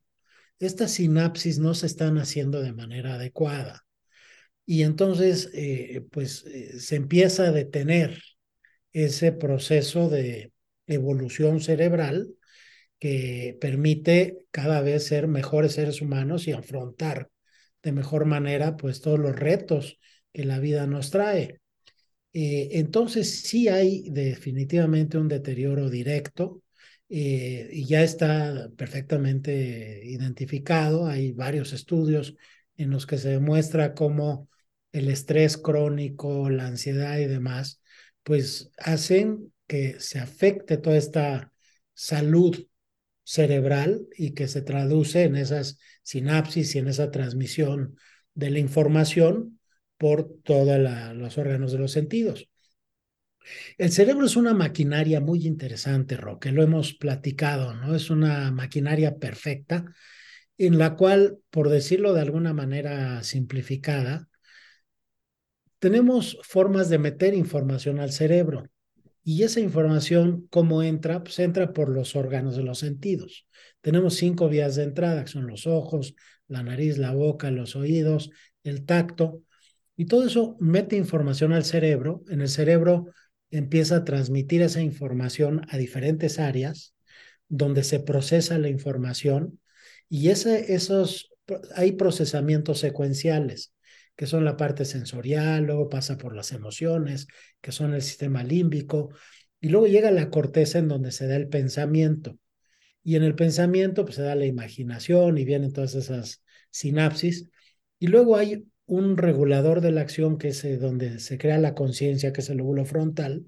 estas 0.59 0.91
sinapsis 0.91 1.57
no 1.57 1.73
se 1.73 1.87
están 1.87 2.19
haciendo 2.19 2.61
de 2.61 2.73
manera 2.73 3.15
adecuada. 3.15 3.87
Y 4.63 4.83
entonces, 4.83 5.49
eh, 5.53 6.05
pues 6.11 6.45
eh, 6.45 6.79
se 6.79 6.97
empieza 6.97 7.45
a 7.45 7.51
detener 7.51 8.21
ese 8.93 9.31
proceso 9.31 10.07
de 10.07 10.53
evolución 10.85 11.61
cerebral 11.61 12.27
que 12.99 13.57
permite 13.61 14.45
cada 14.51 14.81
vez 14.81 15.07
ser 15.07 15.27
mejores 15.27 15.73
seres 15.73 16.01
humanos 16.01 16.47
y 16.47 16.51
afrontar 16.51 17.29
de 17.81 17.91
mejor 17.91 18.25
manera 18.25 18.77
pues 18.77 19.01
todos 19.01 19.19
los 19.19 19.35
retos 19.35 19.99
que 20.33 20.45
la 20.45 20.59
vida 20.59 20.85
nos 20.87 21.11
trae. 21.11 21.59
Eh, 22.33 22.69
entonces 22.73 23.41
sí 23.41 23.67
hay 23.69 24.09
definitivamente 24.09 25.17
un 25.17 25.27
deterioro 25.27 25.89
directo 25.89 26.61
eh, 27.09 27.69
y 27.71 27.85
ya 27.85 28.03
está 28.03 28.69
perfectamente 28.77 30.01
identificado. 30.05 31.07
Hay 31.07 31.31
varios 31.31 31.73
estudios 31.73 32.35
en 32.77 32.91
los 32.91 33.05
que 33.07 33.17
se 33.17 33.29
demuestra 33.29 33.93
cómo 33.93 34.49
el 34.91 35.09
estrés 35.09 35.57
crónico, 35.57 36.49
la 36.49 36.67
ansiedad 36.67 37.17
y 37.19 37.25
demás, 37.25 37.81
pues 38.23 38.71
hacen 38.77 39.53
que 39.67 39.99
se 39.99 40.19
afecte 40.19 40.77
toda 40.77 40.97
esta 40.97 41.51
salud 41.93 42.67
cerebral 43.29 44.07
y 44.17 44.31
que 44.31 44.47
se 44.47 44.63
traduce 44.63 45.21
en 45.23 45.35
esas 45.35 45.77
sinapsis 46.01 46.73
y 46.73 46.79
en 46.79 46.87
esa 46.87 47.11
transmisión 47.11 47.95
de 48.33 48.49
la 48.49 48.57
información 48.57 49.59
por 49.97 50.33
todos 50.41 50.79
los 51.15 51.37
órganos 51.37 51.71
de 51.71 51.77
los 51.77 51.91
sentidos. 51.91 52.49
El 53.77 53.91
cerebro 53.91 54.25
es 54.25 54.35
una 54.35 54.55
maquinaria 54.55 55.21
muy 55.21 55.45
interesante, 55.45 56.17
Roque, 56.17 56.51
lo 56.51 56.63
hemos 56.63 56.93
platicado, 56.93 57.75
¿no? 57.75 57.93
Es 57.93 58.09
una 58.09 58.51
maquinaria 58.51 59.17
perfecta 59.17 59.85
en 60.57 60.79
la 60.79 60.95
cual, 60.95 61.37
por 61.51 61.69
decirlo 61.69 62.13
de 62.13 62.21
alguna 62.21 62.53
manera 62.53 63.21
simplificada, 63.21 64.27
tenemos 65.77 66.39
formas 66.41 66.89
de 66.89 66.97
meter 66.97 67.35
información 67.35 67.99
al 67.99 68.11
cerebro. 68.11 68.63
Y 69.31 69.43
esa 69.43 69.59
información, 69.59 70.47
¿cómo 70.49 70.81
entra? 70.81 71.23
Pues 71.23 71.37
entra 71.37 71.71
por 71.71 71.89
los 71.89 72.15
órganos 72.15 72.55
de 72.55 72.63
los 72.63 72.79
sentidos. 72.79 73.45
Tenemos 73.79 74.15
cinco 74.15 74.49
vías 74.49 74.75
de 74.75 74.81
entrada, 74.81 75.27
son 75.27 75.45
los 75.45 75.67
ojos, 75.67 76.15
la 76.47 76.63
nariz, 76.63 76.97
la 76.97 77.13
boca, 77.13 77.51
los 77.51 77.75
oídos, 77.75 78.31
el 78.63 78.85
tacto. 78.85 79.43
Y 79.95 80.05
todo 80.05 80.25
eso 80.25 80.57
mete 80.59 80.95
información 80.95 81.53
al 81.53 81.63
cerebro. 81.63 82.23
En 82.29 82.41
el 82.41 82.49
cerebro 82.49 83.05
empieza 83.51 83.97
a 83.97 84.03
transmitir 84.03 84.63
esa 84.63 84.81
información 84.81 85.61
a 85.69 85.77
diferentes 85.77 86.39
áreas 86.39 86.95
donde 87.47 87.83
se 87.83 87.99
procesa 87.99 88.57
la 88.57 88.69
información 88.69 89.59
y 90.09 90.29
ese, 90.29 90.73
esos, 90.73 91.31
hay 91.75 91.91
procesamientos 91.91 92.79
secuenciales, 92.79 93.75
que 94.19 94.27
son 94.27 94.43
la 94.43 94.57
parte 94.57 94.83
sensorial, 94.83 95.63
luego 95.63 95.87
pasa 95.87 96.17
por 96.17 96.35
las 96.35 96.51
emociones, 96.51 97.27
que 97.61 97.71
son 97.71 97.93
el 97.93 98.01
sistema 98.01 98.43
límbico, 98.43 99.11
y 99.61 99.69
luego 99.69 99.87
llega 99.87 100.11
la 100.11 100.29
corteza 100.29 100.77
en 100.79 100.89
donde 100.89 101.13
se 101.13 101.25
da 101.25 101.37
el 101.37 101.47
pensamiento. 101.47 102.37
Y 103.01 103.15
en 103.15 103.23
el 103.23 103.33
pensamiento 103.33 104.03
pues, 104.03 104.17
se 104.17 104.23
da 104.23 104.35
la 104.35 104.45
imaginación 104.45 105.37
y 105.37 105.45
vienen 105.45 105.71
todas 105.71 105.95
esas 105.95 106.43
sinapsis. 106.69 107.49
Y 107.97 108.07
luego 108.07 108.35
hay 108.35 108.65
un 108.87 109.15
regulador 109.15 109.79
de 109.79 109.91
la 109.93 110.01
acción 110.01 110.37
que 110.37 110.49
es 110.49 110.65
eh, 110.65 110.75
donde 110.75 111.19
se 111.19 111.37
crea 111.37 111.57
la 111.57 111.73
conciencia, 111.73 112.33
que 112.33 112.41
es 112.41 112.49
el 112.49 112.57
lóbulo 112.57 112.83
frontal, 112.83 113.45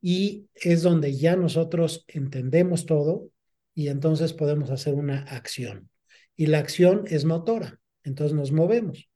y 0.00 0.48
es 0.54 0.80
donde 0.80 1.14
ya 1.14 1.36
nosotros 1.36 2.06
entendemos 2.08 2.86
todo 2.86 3.28
y 3.74 3.88
entonces 3.88 4.32
podemos 4.32 4.70
hacer 4.70 4.94
una 4.94 5.24
acción. 5.24 5.90
Y 6.36 6.46
la 6.46 6.56
acción 6.58 7.04
es 7.06 7.26
motora, 7.26 7.80
entonces 8.02 8.34
nos 8.34 8.50
movemos. 8.50 9.09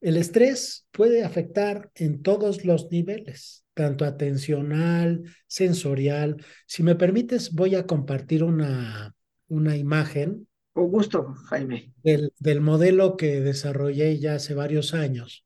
El 0.00 0.16
estrés 0.16 0.86
puede 0.92 1.24
afectar 1.24 1.90
en 1.94 2.22
todos 2.22 2.64
los 2.64 2.90
niveles, 2.90 3.64
tanto 3.74 4.04
atencional, 4.04 5.24
sensorial. 5.46 6.44
Si 6.66 6.82
me 6.82 6.94
permites, 6.94 7.52
voy 7.52 7.74
a 7.74 7.86
compartir 7.86 8.44
una, 8.44 9.14
una 9.48 9.76
imagen 9.76 10.46
con 10.72 10.90
gusto, 10.90 11.34
Jaime. 11.48 11.92
Del, 12.04 12.32
del 12.38 12.60
modelo 12.60 13.16
que 13.16 13.40
desarrollé 13.40 14.20
ya 14.20 14.34
hace 14.34 14.54
varios 14.54 14.94
años, 14.94 15.44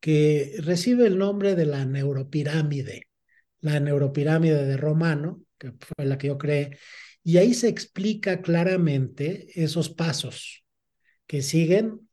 que 0.00 0.56
recibe 0.58 1.06
el 1.06 1.18
nombre 1.18 1.54
de 1.54 1.66
la 1.66 1.84
neuropirámide, 1.84 3.06
la 3.60 3.78
neuropirámide 3.78 4.64
de 4.64 4.76
Romano, 4.76 5.42
que 5.58 5.72
fue 5.78 6.04
la 6.04 6.18
que 6.18 6.26
yo 6.26 6.38
creé, 6.38 6.78
y 7.22 7.36
ahí 7.36 7.54
se 7.54 7.68
explica 7.68 8.42
claramente 8.42 9.46
esos 9.54 9.88
pasos 9.88 10.64
que 11.26 11.42
siguen 11.42 12.05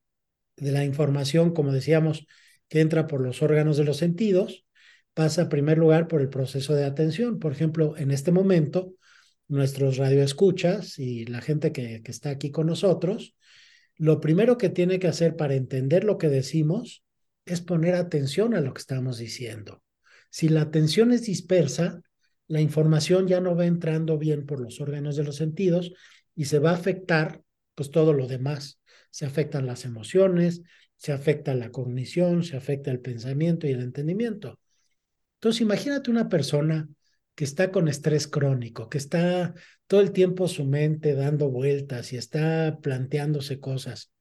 de 0.57 0.71
la 0.71 0.85
información, 0.85 1.53
como 1.53 1.71
decíamos, 1.71 2.27
que 2.69 2.81
entra 2.81 3.07
por 3.07 3.21
los 3.21 3.41
órganos 3.41 3.77
de 3.77 3.83
los 3.83 3.97
sentidos, 3.97 4.65
pasa 5.13 5.43
en 5.43 5.49
primer 5.49 5.77
lugar 5.77 6.07
por 6.07 6.21
el 6.21 6.29
proceso 6.29 6.73
de 6.73 6.85
atención. 6.85 7.39
Por 7.39 7.51
ejemplo, 7.51 7.95
en 7.97 8.11
este 8.11 8.31
momento, 8.31 8.95
nuestros 9.47 9.97
radioescuchas 9.97 10.97
y 10.99 11.25
la 11.25 11.41
gente 11.41 11.71
que, 11.71 12.01
que 12.01 12.11
está 12.11 12.29
aquí 12.31 12.51
con 12.51 12.67
nosotros, 12.67 13.35
lo 13.95 14.19
primero 14.19 14.57
que 14.57 14.69
tiene 14.69 14.99
que 14.99 15.07
hacer 15.07 15.35
para 15.35 15.55
entender 15.55 16.03
lo 16.03 16.17
que 16.17 16.29
decimos 16.29 17.03
es 17.45 17.61
poner 17.61 17.95
atención 17.95 18.55
a 18.55 18.61
lo 18.61 18.73
que 18.73 18.79
estamos 18.79 19.17
diciendo. 19.17 19.83
Si 20.29 20.49
la 20.49 20.61
atención 20.61 21.11
es 21.11 21.23
dispersa, 21.23 22.01
la 22.47 22.61
información 22.61 23.27
ya 23.27 23.39
no 23.39 23.55
va 23.55 23.65
entrando 23.65 24.17
bien 24.17 24.45
por 24.45 24.59
los 24.59 24.81
órganos 24.81 25.15
de 25.15 25.23
los 25.23 25.35
sentidos 25.35 25.93
y 26.35 26.45
se 26.45 26.59
va 26.59 26.71
a 26.71 26.75
afectar 26.75 27.41
pues 27.75 27.91
todo 27.91 28.13
lo 28.13 28.27
demás. 28.27 28.79
Se 29.13 29.27
afectan 29.27 29.67
las 29.67 29.85
emociones, 29.85 30.63
se 30.95 31.11
afecta 31.11 31.53
la 31.53 31.69
cognición, 31.69 32.43
se 32.43 32.57
afecta 32.57 32.89
el 32.89 32.99
pensamiento 32.99 33.67
y 33.67 33.71
el 33.71 33.81
entendimiento. 33.81 34.59
Entonces, 35.35 35.61
imagínate 35.61 36.09
una 36.09 36.29
persona 36.29 36.89
que 37.35 37.43
está 37.43 37.71
con 37.71 37.87
estrés 37.87 38.27
crónico, 38.27 38.89
que 38.89 38.97
está 38.97 39.53
todo 39.85 40.01
el 40.01 40.13
tiempo 40.13 40.47
su 40.47 40.65
mente 40.65 41.13
dando 41.13 41.51
vueltas 41.51 42.11
y 42.11 42.17
está 42.17 42.79
planteándose 42.81 43.59
cosas. 43.59 44.11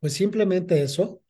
Pues 0.00 0.14
simplemente 0.14 0.82
eso 0.82 1.22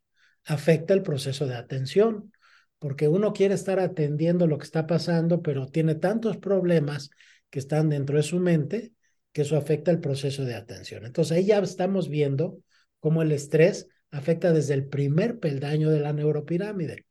afecta 0.46 0.94
el 0.94 1.02
proceso 1.02 1.46
de 1.46 1.56
atención, 1.56 2.32
porque 2.78 3.08
uno 3.08 3.34
quiere 3.34 3.52
estar 3.52 3.78
atendiendo 3.78 4.46
lo 4.46 4.56
que 4.56 4.64
está 4.64 4.86
pasando, 4.86 5.42
pero 5.42 5.66
tiene 5.66 5.96
tantos 5.96 6.38
problemas 6.38 7.10
que 7.50 7.58
están 7.58 7.90
dentro 7.90 8.16
de 8.16 8.22
su 8.22 8.40
mente 8.40 8.94
que 9.34 9.42
eso 9.42 9.58
afecta 9.58 9.90
el 9.90 10.00
proceso 10.00 10.46
de 10.46 10.54
atención. 10.54 11.04
Entonces 11.04 11.36
ahí 11.36 11.44
ya 11.44 11.58
estamos 11.58 12.08
viendo 12.08 12.60
cómo 13.00 13.20
el 13.20 13.32
estrés 13.32 13.86
afecta 14.10 14.54
desde 14.54 14.72
el 14.72 14.86
primer 14.86 15.38
peldaño 15.38 15.90
de 15.90 16.00
la 16.00 16.14
neuropirámide. 16.14 17.04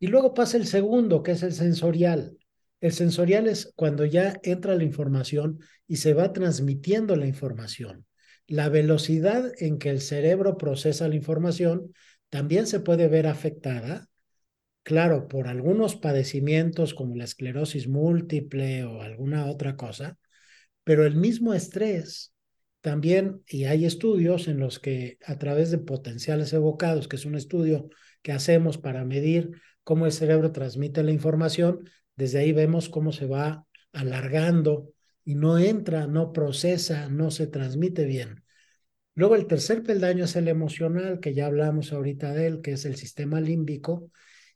Y 0.00 0.08
luego 0.08 0.34
pasa 0.34 0.56
el 0.56 0.66
segundo, 0.66 1.22
que 1.22 1.32
es 1.32 1.44
el 1.44 1.52
sensorial. 1.52 2.36
El 2.80 2.92
sensorial 2.92 3.46
es 3.46 3.72
cuando 3.76 4.04
ya 4.04 4.40
entra 4.42 4.74
la 4.74 4.82
información 4.82 5.60
y 5.86 5.98
se 5.98 6.14
va 6.14 6.32
transmitiendo 6.32 7.14
la 7.14 7.26
información 7.26 8.06
la 8.50 8.68
velocidad 8.68 9.52
en 9.58 9.78
que 9.78 9.90
el 9.90 10.00
cerebro 10.00 10.58
procesa 10.58 11.06
la 11.06 11.14
información 11.14 11.94
también 12.30 12.66
se 12.66 12.80
puede 12.80 13.06
ver 13.06 13.28
afectada, 13.28 14.08
claro, 14.82 15.28
por 15.28 15.46
algunos 15.46 15.94
padecimientos 15.94 16.92
como 16.92 17.14
la 17.14 17.22
esclerosis 17.22 17.86
múltiple 17.86 18.82
o 18.84 19.02
alguna 19.02 19.46
otra 19.46 19.76
cosa, 19.76 20.18
pero 20.90 21.06
el 21.06 21.14
mismo 21.14 21.54
estrés 21.54 22.34
también, 22.80 23.44
y 23.46 23.66
hay 23.66 23.84
estudios 23.84 24.48
en 24.48 24.58
los 24.58 24.80
que 24.80 25.18
a 25.24 25.38
través 25.38 25.70
de 25.70 25.78
potenciales 25.78 26.52
evocados, 26.52 27.06
que 27.06 27.14
es 27.14 27.24
un 27.26 27.36
estudio 27.36 27.90
que 28.22 28.32
hacemos 28.32 28.76
para 28.76 29.04
medir 29.04 29.52
cómo 29.84 30.06
el 30.06 30.10
cerebro 30.10 30.50
transmite 30.50 31.04
la 31.04 31.12
información, 31.12 31.88
desde 32.16 32.40
ahí 32.40 32.50
vemos 32.50 32.88
cómo 32.88 33.12
se 33.12 33.26
va 33.26 33.68
alargando 33.92 34.92
y 35.24 35.36
no 35.36 35.60
entra, 35.60 36.08
no 36.08 36.32
procesa, 36.32 37.08
no 37.08 37.30
se 37.30 37.46
transmite 37.46 38.04
bien. 38.04 38.42
Luego 39.14 39.36
el 39.36 39.46
tercer 39.46 39.84
peldaño 39.84 40.24
es 40.24 40.34
el 40.34 40.48
emocional, 40.48 41.20
que 41.20 41.34
ya 41.34 41.46
hablamos 41.46 41.92
ahorita 41.92 42.32
de 42.32 42.48
él, 42.48 42.62
que 42.62 42.72
es 42.72 42.84
el 42.84 42.96
sistema 42.96 43.40
límbico 43.40 44.10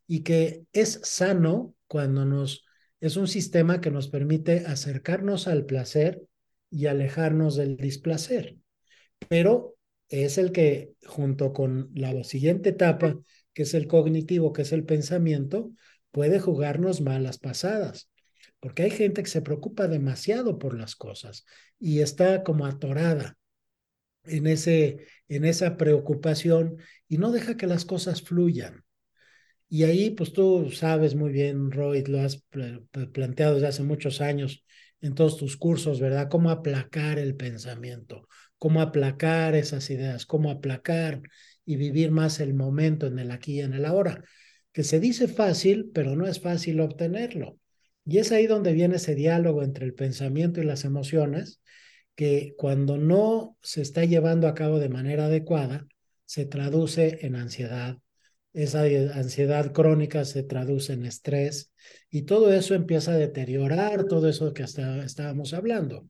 y 0.08 0.24
que 0.24 0.64
es 0.72 0.98
sano 1.04 1.76
cuando 1.86 2.24
nos 2.24 2.64
es 3.00 3.16
un 3.16 3.28
sistema 3.28 3.80
que 3.80 3.90
nos 3.90 4.08
permite 4.08 4.64
acercarnos 4.66 5.46
al 5.46 5.66
placer 5.66 6.22
y 6.70 6.86
alejarnos 6.86 7.56
del 7.56 7.76
displacer. 7.76 8.56
Pero 9.28 9.76
es 10.08 10.38
el 10.38 10.52
que 10.52 10.92
junto 11.06 11.52
con 11.52 11.90
la 11.94 12.24
siguiente 12.24 12.70
etapa, 12.70 13.18
que 13.52 13.62
es 13.62 13.74
el 13.74 13.86
cognitivo, 13.86 14.52
que 14.52 14.62
es 14.62 14.72
el 14.72 14.84
pensamiento, 14.84 15.70
puede 16.10 16.40
jugarnos 16.40 17.00
malas 17.00 17.38
pasadas 17.38 18.08
porque 18.64 18.84
hay 18.84 18.90
gente 18.90 19.22
que 19.22 19.28
se 19.28 19.42
preocupa 19.42 19.88
demasiado 19.88 20.58
por 20.58 20.74
las 20.74 20.96
cosas 20.96 21.44
y 21.78 22.00
está 22.00 22.42
como 22.42 22.64
atorada 22.64 23.36
en, 24.24 24.46
ese, 24.46 25.06
en 25.28 25.44
esa 25.44 25.76
preocupación 25.76 26.78
y 27.06 27.18
no 27.18 27.30
deja 27.30 27.58
que 27.58 27.66
las 27.66 27.84
cosas 27.84 28.22
fluyan. 28.22 28.82
Y 29.68 29.84
ahí, 29.84 30.10
pues 30.10 30.32
tú 30.32 30.70
sabes 30.70 31.14
muy 31.14 31.32
bien, 31.32 31.70
Roy, 31.70 32.04
lo 32.04 32.20
has 32.20 32.44
planteado 33.12 33.54
desde 33.54 33.66
hace 33.66 33.82
muchos 33.82 34.20
años 34.20 34.64
en 35.00 35.14
todos 35.14 35.36
tus 35.36 35.56
cursos, 35.56 36.00
¿verdad? 36.00 36.28
Cómo 36.30 36.50
aplacar 36.50 37.18
el 37.18 37.34
pensamiento, 37.34 38.28
cómo 38.58 38.80
aplacar 38.80 39.54
esas 39.54 39.90
ideas, 39.90 40.26
cómo 40.26 40.50
aplacar 40.50 41.22
y 41.64 41.76
vivir 41.76 42.10
más 42.10 42.40
el 42.40 42.54
momento 42.54 43.06
en 43.06 43.18
el 43.18 43.30
aquí 43.30 43.54
y 43.54 43.60
en 43.60 43.74
el 43.74 43.84
ahora, 43.84 44.22
que 44.72 44.84
se 44.84 45.00
dice 45.00 45.28
fácil, 45.28 45.90
pero 45.92 46.14
no 46.14 46.26
es 46.26 46.40
fácil 46.40 46.80
obtenerlo. 46.80 47.58
Y 48.04 48.18
es 48.18 48.32
ahí 48.32 48.46
donde 48.46 48.72
viene 48.72 48.96
ese 48.96 49.14
diálogo 49.14 49.62
entre 49.62 49.86
el 49.86 49.94
pensamiento 49.94 50.60
y 50.60 50.64
las 50.64 50.84
emociones, 50.84 51.60
que 52.14 52.54
cuando 52.56 52.96
no 52.96 53.56
se 53.62 53.82
está 53.82 54.04
llevando 54.04 54.46
a 54.46 54.54
cabo 54.54 54.78
de 54.78 54.88
manera 54.88 55.26
adecuada, 55.26 55.86
se 56.26 56.46
traduce 56.46 57.26
en 57.26 57.34
ansiedad. 57.36 57.98
Esa 58.54 58.84
ansiedad 59.14 59.72
crónica 59.72 60.24
se 60.24 60.42
traduce 60.42 60.94
en 60.94 61.04
estrés 61.04 61.72
y 62.08 62.22
todo 62.22 62.50
eso 62.52 62.74
empieza 62.74 63.12
a 63.12 63.16
deteriorar 63.18 64.04
todo 64.06 64.28
eso 64.28 64.54
que 64.54 64.62
hasta 64.62 65.04
estábamos 65.04 65.52
hablando. 65.52 66.08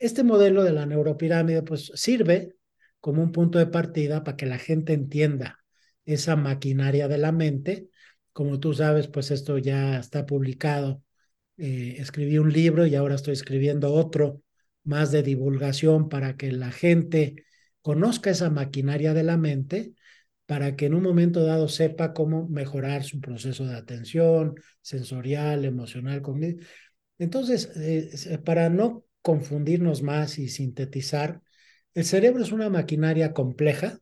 Este 0.00 0.24
modelo 0.24 0.64
de 0.64 0.72
la 0.72 0.86
neuropirámide 0.86 1.62
pues 1.62 1.92
sirve 1.94 2.56
como 2.98 3.22
un 3.22 3.30
punto 3.30 3.58
de 3.60 3.66
partida 3.66 4.24
para 4.24 4.36
que 4.36 4.46
la 4.46 4.58
gente 4.58 4.94
entienda 4.94 5.60
esa 6.04 6.34
maquinaria 6.34 7.06
de 7.06 7.18
la 7.18 7.30
mente. 7.30 7.88
Como 8.32 8.58
tú 8.58 8.74
sabes, 8.74 9.06
pues 9.06 9.30
esto 9.30 9.58
ya 9.58 10.00
está 10.00 10.26
publicado 10.26 11.04
eh, 11.58 11.96
escribí 11.98 12.38
un 12.38 12.52
libro 12.52 12.86
y 12.86 12.94
ahora 12.94 13.14
estoy 13.14 13.32
escribiendo 13.32 13.92
otro 13.94 14.42
más 14.84 15.10
de 15.10 15.22
divulgación 15.22 16.08
para 16.08 16.36
que 16.36 16.52
la 16.52 16.70
gente 16.70 17.44
conozca 17.80 18.30
esa 18.30 18.50
maquinaria 18.50 19.14
de 19.14 19.22
la 19.22 19.36
mente, 19.36 19.94
para 20.46 20.76
que 20.76 20.86
en 20.86 20.94
un 20.94 21.02
momento 21.02 21.44
dado 21.44 21.68
sepa 21.68 22.14
cómo 22.14 22.48
mejorar 22.48 23.04
su 23.04 23.20
proceso 23.20 23.66
de 23.66 23.76
atención 23.76 24.54
sensorial, 24.80 25.64
emocional. 25.64 26.22
Entonces, 27.18 27.70
eh, 27.76 28.38
para 28.44 28.70
no 28.70 29.04
confundirnos 29.22 30.02
más 30.02 30.38
y 30.38 30.48
sintetizar, 30.48 31.42
el 31.94 32.04
cerebro 32.04 32.42
es 32.42 32.52
una 32.52 32.70
maquinaria 32.70 33.32
compleja, 33.32 33.98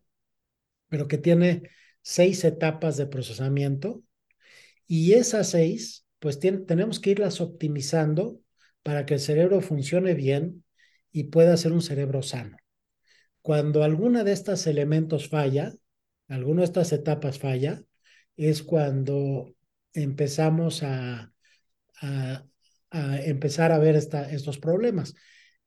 pero 0.89 1.09
que 1.09 1.19
tiene 1.19 1.71
seis 2.03 2.45
etapas 2.45 2.97
de 2.97 3.07
procesamiento 3.07 4.03
y 4.87 5.15
esas 5.15 5.51
seis 5.51 6.05
pues 6.19 6.39
tenemos 6.39 7.01
que 7.01 7.11
irlas 7.11 7.43
optimizando 7.43 8.41
para 8.83 9.05
que 9.05 9.15
el 9.15 9.21
cerebro 9.21 9.61
funcione 9.61 10.15
bien 10.15 10.65
y 11.13 11.25
pueda 11.25 11.57
ser 11.59 11.73
un 11.73 11.83
cerebro 11.83 12.23
sano. 12.23 12.57
Cuando 13.43 13.85
alguna 13.85 14.25
de 14.25 14.33
estos 14.33 14.67
elementos 14.67 15.29
falla, 15.29 15.75
alguna 16.29 16.61
de 16.61 16.67
estas 16.67 16.93
etapas 16.93 17.39
falla, 17.39 17.83
es 18.37 18.63
cuando 18.63 19.55
empezamos 19.93 20.83
a, 20.83 21.33
a, 22.01 22.45
empezar 22.91 23.73
a 23.73 23.79
ver 23.79 23.97
estos 23.97 24.59
problemas. 24.59 25.15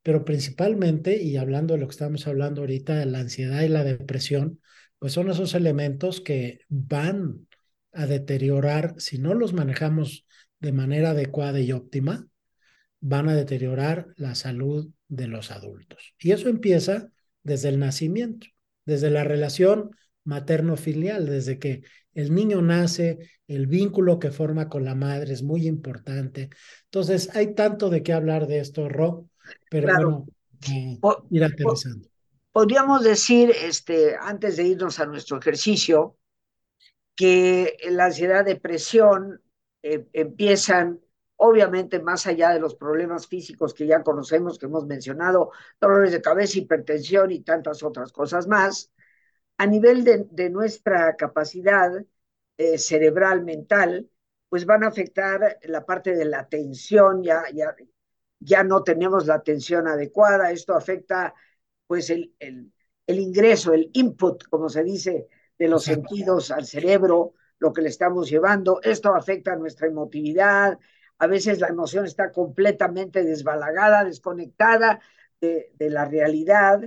Pero 0.04 0.24
principalmente, 0.24 1.22
y 1.22 1.38
hablando 1.38 1.74
de 1.74 1.82
lo 1.82 1.88
que 1.88 1.92
estamos 1.92 2.28
hablando 2.28 2.62
ahorita, 2.62 2.96
de 2.96 3.06
la 3.06 3.20
ansiedad 3.20 3.62
y 3.64 3.70
la 3.70 3.84
depresión, 3.84 4.62
pues 5.00 5.14
son 5.14 5.30
esos 5.30 5.54
elementos 5.54 6.22
que 6.22 6.62
van 6.70 7.48
a 7.92 8.06
deteriorar, 8.08 8.96
si 8.98 9.18
no 9.18 9.34
los 9.34 9.54
manejamos 9.54 10.26
de 10.60 10.72
manera 10.72 11.12
adecuada 11.12 11.60
y 11.60 11.72
óptima, 11.72 12.28
van 13.00 13.30
a 13.30 13.36
deteriorar 13.36 14.14
la 14.16 14.36
salud 14.36 14.90
de 15.08 15.28
los 15.28 15.52
adultos. 15.52 16.16
Y 16.20 16.32
eso 16.32 16.50
empieza 16.50 17.12
desde 17.44 17.70
el 17.70 17.80
nacimiento, 17.80 18.48
desde 18.86 19.10
la 19.10 19.24
relación 19.24 19.92
materno-filial, 20.28 21.26
desde 21.26 21.58
que 21.58 21.84
el 22.14 22.34
niño 22.34 22.62
nace, 22.62 23.30
el 23.48 23.68
vínculo 23.68 24.20
que 24.20 24.32
forma 24.32 24.70
con 24.70 24.84
la 24.84 24.96
madre 24.96 25.34
es 25.34 25.44
muy 25.44 25.68
importante. 25.68 26.50
Entonces, 26.86 27.30
hay 27.36 27.54
tanto 27.54 27.90
de 27.90 28.04
qué 28.04 28.14
hablar 28.14 28.48
de 28.48 28.60
esto, 28.60 28.90
Ro, 28.90 29.30
pero 29.70 29.88
bueno, 29.88 30.26
eh, 30.68 31.00
ir 31.30 31.44
aterrizando. 31.44 32.08
Podríamos 32.52 33.04
decir, 33.04 33.52
este, 33.64 34.16
antes 34.20 34.58
de 34.58 34.64
irnos 34.64 35.00
a 35.00 35.06
nuestro 35.06 35.38
ejercicio, 35.38 36.18
que 37.16 37.78
la 37.90 38.06
ansiedad, 38.06 38.44
depresión 38.44 39.42
eh, 39.84 40.08
empiezan, 40.14 41.00
obviamente, 41.36 42.00
más 42.00 42.28
allá 42.28 42.50
de 42.50 42.60
los 42.60 42.76
problemas 42.76 43.28
físicos 43.28 43.74
que 43.74 43.88
ya 43.88 44.04
conocemos, 44.04 44.58
que 44.58 44.66
hemos 44.66 44.86
mencionado, 44.86 45.52
dolores 45.80 46.12
de 46.12 46.22
cabeza, 46.22 46.60
hipertensión 46.60 47.32
y 47.32 47.42
tantas 47.42 47.84
otras 47.84 48.12
cosas 48.12 48.48
más, 48.48 48.92
a 49.58 49.66
nivel 49.68 50.04
de, 50.04 50.50
nuestra 50.50 51.16
capacidad 51.16 51.92
eh, 52.58 52.78
cerebral, 52.78 53.44
mental, 53.44 54.10
pues 54.50 54.66
van 54.66 54.84
a 54.84 54.88
afectar 54.88 55.60
la 55.64 55.86
parte 55.86 56.16
de 56.16 56.26
la 56.26 56.40
atención, 56.40 57.24
ya, 57.24 57.44
ya, 57.54 57.76
ya 58.40 58.64
no 58.64 58.84
tenemos 58.84 59.26
la 59.28 59.36
atención 59.36 59.88
adecuada, 59.88 60.52
esto 60.52 60.76
afecta 60.76 61.34
pues 61.88 62.10
el, 62.10 62.34
el, 62.40 62.72
el 63.08 63.20
ingreso, 63.20 63.74
el 63.74 63.90
input, 63.94 64.44
como 64.50 64.70
se 64.70 64.84
dice, 64.84 65.28
de 65.58 65.68
los 65.68 65.84
sentidos 65.86 66.52
al 66.52 66.66
cerebro, 66.66 67.34
lo 67.60 67.74
que 67.74 67.82
le 67.82 67.90
estamos 67.90 68.30
llevando. 68.30 68.82
Esto 68.84 69.16
afecta 69.16 69.56
nuestra 69.56 69.88
emotividad. 69.88 70.78
A 71.18 71.28
veces 71.28 71.60
la 71.60 71.68
emoción 71.68 72.06
está 72.06 72.32
completamente 72.32 73.24
desbalagada, 73.24 74.04
desconectada 74.04 75.00
de, 75.42 75.72
la 75.80 76.06
realidad 76.06 76.82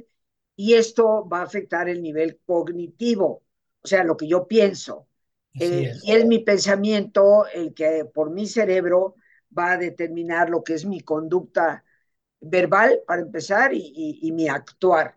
y 0.60 0.74
esto 0.74 1.26
va 1.26 1.38
a 1.38 1.44
afectar 1.44 1.88
el 1.88 2.02
nivel 2.02 2.38
cognitivo, 2.44 3.42
o 3.80 3.86
sea, 3.88 4.04
lo 4.04 4.14
que 4.14 4.28
yo 4.28 4.46
pienso. 4.46 5.08
Eh, 5.58 5.90
y 6.02 6.12
es 6.12 6.26
mi 6.26 6.40
pensamiento 6.40 7.46
el 7.46 7.72
que 7.72 8.04
por 8.04 8.30
mi 8.30 8.46
cerebro 8.46 9.14
va 9.56 9.72
a 9.72 9.78
determinar 9.78 10.50
lo 10.50 10.62
que 10.62 10.74
es 10.74 10.84
mi 10.84 11.00
conducta 11.00 11.82
verbal, 12.42 13.00
para 13.06 13.22
empezar, 13.22 13.72
y, 13.72 14.30
mi 14.34 14.50
actuar, 14.50 15.16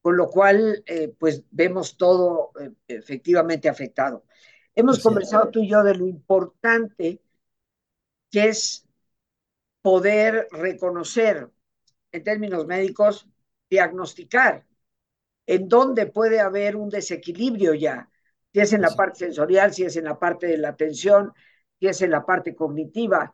con 0.00 0.16
lo 0.16 0.30
cual, 0.30 0.84
eh, 0.86 1.12
pues 1.18 1.42
vemos 1.50 1.96
todo 1.96 2.52
eh, 2.60 2.70
efectivamente 2.86 3.68
afectado. 3.68 4.24
Hemos 4.76 5.02
conversado 5.02 5.50
tú 5.50 5.58
y 5.58 5.70
yo 5.70 5.82
de 5.82 5.96
lo 5.96 6.06
importante 6.06 7.20
que 8.30 8.44
es 8.44 8.86
poder 9.82 10.46
reconocer, 10.52 11.50
en 12.12 12.22
términos 12.22 12.64
médicos, 12.68 13.26
diagnosticar 13.68 14.64
en 15.46 15.68
dónde 15.68 16.06
puede 16.06 16.40
haber 16.40 16.76
un 16.76 16.88
desequilibrio 16.88 17.74
ya, 17.74 18.08
si 18.52 18.60
es 18.60 18.72
en 18.72 18.82
la 18.82 18.90
parte 18.90 19.20
sensorial, 19.20 19.74
si 19.74 19.84
es 19.84 19.96
en 19.96 20.04
la 20.04 20.18
parte 20.18 20.46
de 20.46 20.58
la 20.58 20.70
atención, 20.70 21.32
si 21.78 21.88
es 21.88 22.00
en 22.02 22.10
la 22.10 22.24
parte 22.24 22.54
cognitiva, 22.54 23.32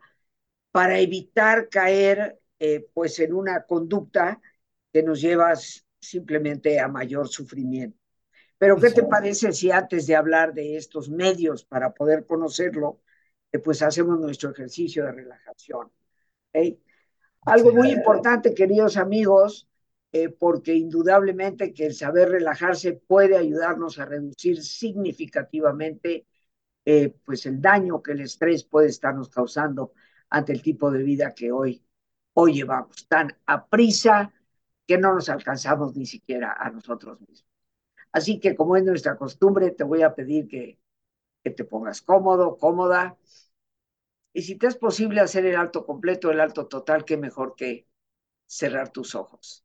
para 0.70 0.98
evitar 0.98 1.68
caer 1.68 2.38
eh, 2.58 2.86
pues 2.92 3.18
en 3.20 3.34
una 3.34 3.64
conducta 3.64 4.40
que 4.92 5.02
nos 5.02 5.20
lleva 5.20 5.52
simplemente 6.00 6.80
a 6.80 6.88
mayor 6.88 7.28
sufrimiento. 7.28 7.98
Pero 8.58 8.76
¿qué 8.76 8.90
te 8.90 9.04
parece 9.04 9.52
si 9.52 9.70
antes 9.70 10.06
de 10.06 10.16
hablar 10.16 10.52
de 10.52 10.76
estos 10.76 11.08
medios 11.08 11.64
para 11.64 11.92
poder 11.94 12.26
conocerlo, 12.26 13.00
eh, 13.52 13.58
pues 13.58 13.82
hacemos 13.82 14.18
nuestro 14.20 14.50
ejercicio 14.50 15.04
de 15.04 15.12
relajación? 15.12 15.90
Algo 17.42 17.72
muy 17.72 17.90
importante, 17.90 18.54
queridos 18.54 18.96
amigos, 18.96 19.69
eh, 20.12 20.28
porque 20.28 20.74
indudablemente 20.74 21.72
que 21.72 21.86
el 21.86 21.94
saber 21.94 22.30
relajarse 22.30 22.94
puede 22.94 23.36
ayudarnos 23.36 23.98
a 23.98 24.06
reducir 24.06 24.62
significativamente 24.62 26.26
eh, 26.84 27.14
pues 27.24 27.46
el 27.46 27.60
daño 27.60 28.02
que 28.02 28.12
el 28.12 28.20
estrés 28.22 28.64
puede 28.64 28.88
estarnos 28.88 29.28
causando 29.30 29.92
ante 30.30 30.52
el 30.52 30.62
tipo 30.62 30.90
de 30.90 31.02
vida 31.02 31.34
que 31.34 31.52
hoy, 31.52 31.84
hoy 32.34 32.54
llevamos, 32.54 33.06
tan 33.08 33.36
a 33.46 33.66
prisa 33.66 34.32
que 34.86 34.98
no 34.98 35.14
nos 35.14 35.28
alcanzamos 35.28 35.96
ni 35.96 36.06
siquiera 36.06 36.56
a 36.58 36.70
nosotros 36.70 37.20
mismos. 37.20 37.46
Así 38.12 38.40
que 38.40 38.56
como 38.56 38.76
es 38.76 38.84
nuestra 38.84 39.16
costumbre, 39.16 39.70
te 39.72 39.84
voy 39.84 40.02
a 40.02 40.14
pedir 40.14 40.48
que, 40.48 40.78
que 41.44 41.50
te 41.50 41.64
pongas 41.64 42.02
cómodo, 42.02 42.56
cómoda. 42.58 43.18
Y 44.32 44.42
si 44.42 44.56
te 44.56 44.66
es 44.66 44.76
posible 44.76 45.20
hacer 45.20 45.46
el 45.46 45.54
alto 45.56 45.86
completo, 45.86 46.30
el 46.32 46.40
alto 46.40 46.66
total, 46.66 47.04
qué 47.04 47.16
mejor 47.16 47.54
que 47.56 47.86
cerrar 48.46 48.90
tus 48.90 49.14
ojos. 49.14 49.64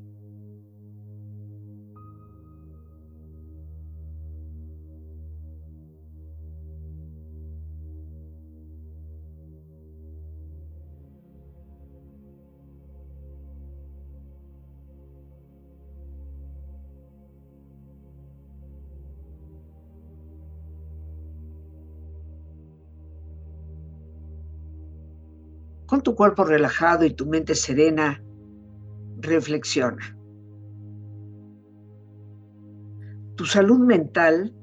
Con 25.91 26.03
tu 26.03 26.15
cuerpo 26.15 26.45
relajado 26.45 27.03
y 27.03 27.09
tu 27.13 27.25
mente 27.25 27.53
serena, 27.53 28.23
reflexiona. 29.17 30.17
Tu 33.35 33.45
salud 33.45 33.79
mental 33.79 34.55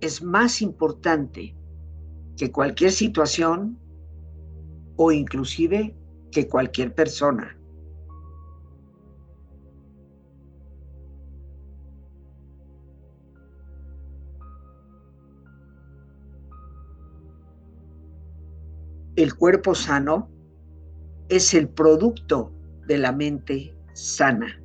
es 0.00 0.20
más 0.20 0.62
importante 0.62 1.56
que 2.36 2.50
cualquier 2.50 2.90
situación 2.90 3.78
o 4.96 5.12
inclusive 5.12 5.96
que 6.32 6.48
cualquier 6.48 6.92
persona. 6.92 7.56
El 19.16 19.34
cuerpo 19.34 19.74
sano 19.74 20.28
es 21.28 21.54
el 21.54 21.68
producto 21.68 22.52
de 22.86 22.98
la 22.98 23.12
mente 23.12 23.74
sana. 23.92 24.60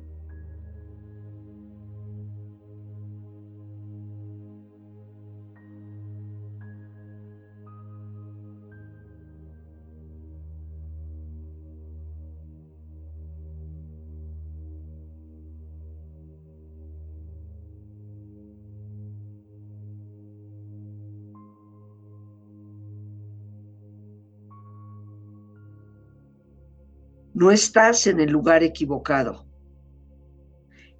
No 27.40 27.50
estás 27.50 28.06
en 28.06 28.20
el 28.20 28.30
lugar 28.30 28.62
equivocado. 28.62 29.46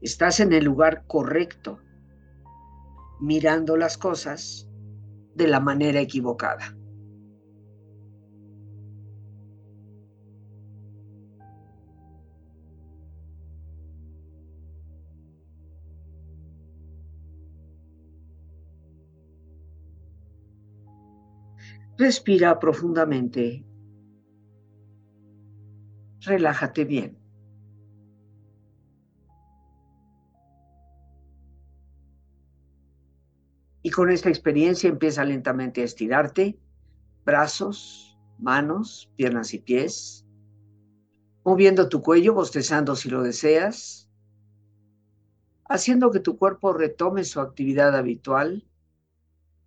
Estás 0.01 0.41
en 0.41 0.55
el 0.55 0.65
lugar 0.65 1.05
correcto, 1.07 1.81
mirando 3.21 3.77
las 3.77 3.99
cosas 3.99 4.67
de 5.35 5.49
la 5.49 5.61
manera 5.61 6.01
equivocada. 6.01 6.75
Respira 21.99 22.59
profundamente 22.59 23.70
relájate 26.21 26.85
bien. 26.85 27.19
Y 33.83 33.91
con 33.91 34.11
esta 34.11 34.29
experiencia 34.29 34.91
empieza 34.91 35.25
lentamente 35.25 35.81
a 35.81 35.85
estirarte, 35.85 36.59
brazos, 37.25 38.19
manos, 38.39 39.11
piernas 39.17 39.55
y 39.55 39.59
pies, 39.59 40.27
moviendo 41.45 41.89
tu 41.89 42.03
cuello, 42.03 42.35
bostezando 42.35 42.95
si 42.95 43.09
lo 43.09 43.23
deseas, 43.23 44.11
haciendo 45.65 46.11
que 46.11 46.21
tu 46.21 46.37
cuerpo 46.37 46.73
retome 46.73 47.25
su 47.25 47.41
actividad 47.41 47.97
habitual 47.97 48.67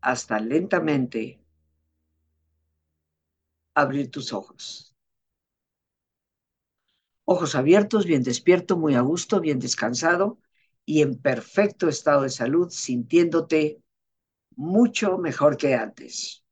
hasta 0.02 0.40
lentamente 0.40 1.40
abrir 3.74 4.12
tus 4.12 4.34
ojos. 4.34 4.93
Ojos 7.26 7.56
abiertos, 7.56 8.06
bien 8.06 8.24
despierto, 8.24 8.78
muy 8.78 8.96
a 8.96 9.02
gusto, 9.02 9.40
bien 9.40 9.60
descansado 9.60 10.40
y 10.86 11.02
en 11.02 11.22
perfecto 11.22 11.88
estado 11.88 12.24
de 12.24 12.30
salud, 12.30 12.70
sintiéndote 12.70 13.82
mucho 14.56 15.18
mejor 15.18 15.58
que 15.58 15.76
antes. 15.76 16.44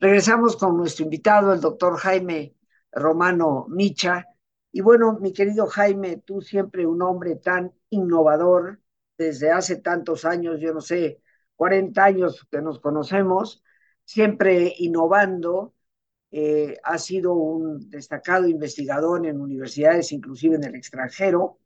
Regresamos 0.00 0.56
con 0.56 0.76
nuestro 0.76 1.04
invitado, 1.04 1.52
el 1.52 1.60
doctor 1.60 1.96
Jaime 1.98 2.54
Romano 2.92 3.66
Micha. 3.68 4.26
Y 4.72 4.80
bueno, 4.82 5.18
mi 5.20 5.32
querido 5.32 5.66
Jaime, 5.66 6.18
tú 6.18 6.40
siempre 6.42 6.86
un 6.86 7.02
hombre 7.02 7.36
tan 7.36 7.72
innovador, 7.90 8.80
desde 9.16 9.50
hace 9.50 9.76
tantos 9.76 10.24
años, 10.26 10.60
yo 10.60 10.74
no 10.74 10.80
sé, 10.82 11.22
40 11.56 12.04
años 12.04 12.46
que 12.50 12.60
nos 12.60 12.80
conocemos, 12.80 13.62
siempre 14.04 14.74
innovando, 14.78 15.74
eh, 16.30 16.78
ha 16.84 16.98
sido 16.98 17.34
un 17.34 17.90
destacado 17.90 18.48
investigador 18.48 19.26
en 19.26 19.40
universidades, 19.40 20.12
inclusive 20.12 20.56
en 20.56 20.64
el 20.64 20.74
extranjero, 20.74 21.58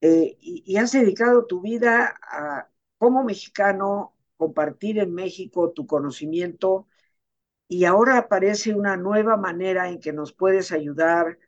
eh, 0.00 0.36
y, 0.40 0.62
y, 0.66 0.76
has 0.78 0.92
dedicado 0.92 1.46
tu 1.46 1.60
vida 1.62 2.14
a, 2.22 2.68
como 2.98 3.24
mexicano, 3.24 4.14
compartir 4.36 4.98
en 4.98 5.14
México 5.14 5.72
tu 5.72 5.86
conocimiento, 5.86 6.88
y 7.68 7.84
ahora 7.84 8.18
aparece 8.18 8.74
una 8.74 8.96
nueva 8.96 9.36
manera 9.36 9.88
en 9.88 10.00
que 10.00 10.12
nos 10.12 10.32
puedes 10.32 10.72
ayudar 10.72 11.38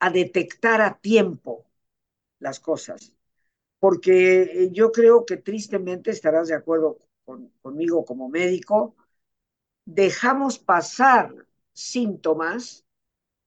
a 0.00 0.10
detectar 0.10 0.80
a 0.82 0.98
tiempo 1.00 1.66
las 2.38 2.60
cosas. 2.60 3.14
porque 3.80 4.70
yo 4.72 4.92
creo 4.92 5.26
que 5.26 5.36
tristemente 5.38 6.10
estarás 6.10 6.48
de 6.48 6.54
acuerdo 6.56 6.98
con, 7.24 7.50
conmigo 7.62 8.04
como 8.04 8.28
médico, 8.28 8.96
dejamos 9.86 10.58
pasar 10.58 11.45
síntomas 11.76 12.86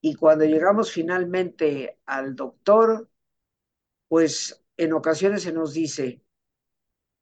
y 0.01 0.15
cuando 0.15 0.45
llegamos 0.45 0.91
finalmente 0.91 1.99
al 2.05 2.35
doctor, 2.35 3.09
pues 4.07 4.63
en 4.77 4.93
ocasiones 4.93 5.43
se 5.43 5.51
nos 5.51 5.73
dice, 5.73 6.21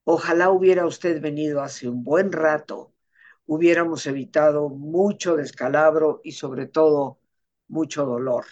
ojalá 0.03 0.49
hubiera 0.51 0.85
usted 0.85 1.21
venido 1.21 1.61
hace 1.61 1.87
un 1.89 2.03
buen 2.03 2.31
rato, 2.31 2.93
hubiéramos 3.45 4.05
evitado 4.05 4.69
mucho 4.69 5.37
descalabro 5.37 6.21
y 6.23 6.33
sobre 6.33 6.67
todo 6.67 7.19
mucho 7.69 8.05
dolor. 8.05 8.45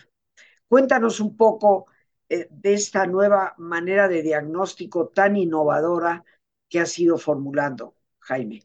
Cuéntanos 0.68 1.20
un 1.20 1.36
poco 1.38 1.88
eh, 2.30 2.48
de 2.50 2.74
esta 2.74 3.06
nueva 3.06 3.54
manera 3.58 4.08
de 4.08 4.22
diagnóstico 4.24 5.10
tan 5.10 5.36
innovadora 5.38 6.24
que 6.70 6.80
has 6.80 6.98
ido 7.00 7.18
formulando, 7.18 7.96
Jaime. 8.20 8.64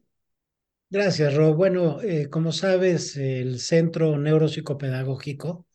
Gracias, 0.91 1.35
Rob. 1.35 1.55
Bueno, 1.57 2.01
eh, 2.03 2.29
como 2.31 2.51
sabes, 2.53 3.17
el 3.17 3.61
Centro 3.61 4.19
Neuropsicopedagógico 4.19 5.67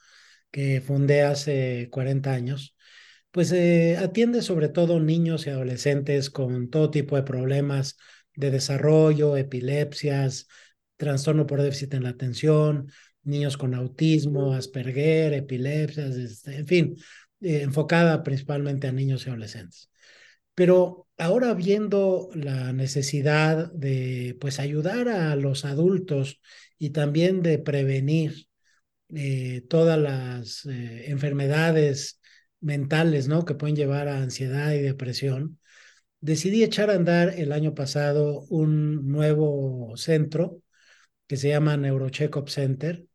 que 0.51 0.81
fundé 0.81 1.23
hace 1.23 1.89
40 1.91 2.33
años, 2.33 2.75
pues 3.31 3.51
eh, 3.53 3.97
atiende 3.97 4.41
sobre 4.43 4.69
todo 4.69 4.99
niños 4.99 5.47
y 5.47 5.51
adolescentes 5.51 6.29
con 6.31 6.69
todo 6.69 6.91
tipo 6.91 7.15
de 7.17 7.23
problemas 7.23 7.97
de 8.35 8.51
desarrollo, 8.51 9.37
epilepsias, 9.37 10.47
trastorno 10.97 11.47
por 11.47 11.61
déficit 11.61 11.93
en 11.95 12.03
la 12.03 12.09
atención, 12.09 12.91
niños 13.23 13.57
con 13.57 13.75
autismo, 13.75 14.53
Asperger, 14.55 15.33
epilepsias, 15.33 16.15
este, 16.17 16.57
en 16.57 16.67
fin, 16.67 16.97
eh, 17.41 17.61
enfocada 17.63 18.23
principalmente 18.23 18.87
a 18.87 18.93
niños 18.93 19.25
y 19.27 19.29
adolescentes. 19.29 19.91
Pero 20.55 21.04
ahora 21.17 21.53
viendo 21.53 22.29
la 22.33 22.73
necesidad 22.73 23.71
de 23.73 24.37
pues 24.39 24.59
ayudar 24.59 25.07
a 25.09 25.35
los 25.35 25.65
adultos 25.65 26.41
y 26.77 26.91
también 26.91 27.41
de 27.41 27.59
prevenir 27.59 28.47
eh, 29.15 29.61
todas 29.69 29.99
las 29.99 30.65
eh, 30.65 31.09
enfermedades 31.11 32.19
mentales, 32.59 33.27
¿no? 33.27 33.45
Que 33.45 33.55
pueden 33.55 33.75
llevar 33.75 34.07
a 34.07 34.21
ansiedad 34.21 34.73
y 34.73 34.81
depresión, 34.81 35.59
decidí 36.21 36.63
echar 36.63 36.89
a 36.89 36.95
andar 36.95 37.35
el 37.37 37.51
año 37.51 37.75
pasado 37.75 38.41
un 38.49 39.07
nuevo 39.11 39.95
centro 39.97 40.61
que 41.27 41.37
se 41.37 41.49
llama 41.49 41.77
Neurocheckup 41.77 42.49
Center 42.49 43.05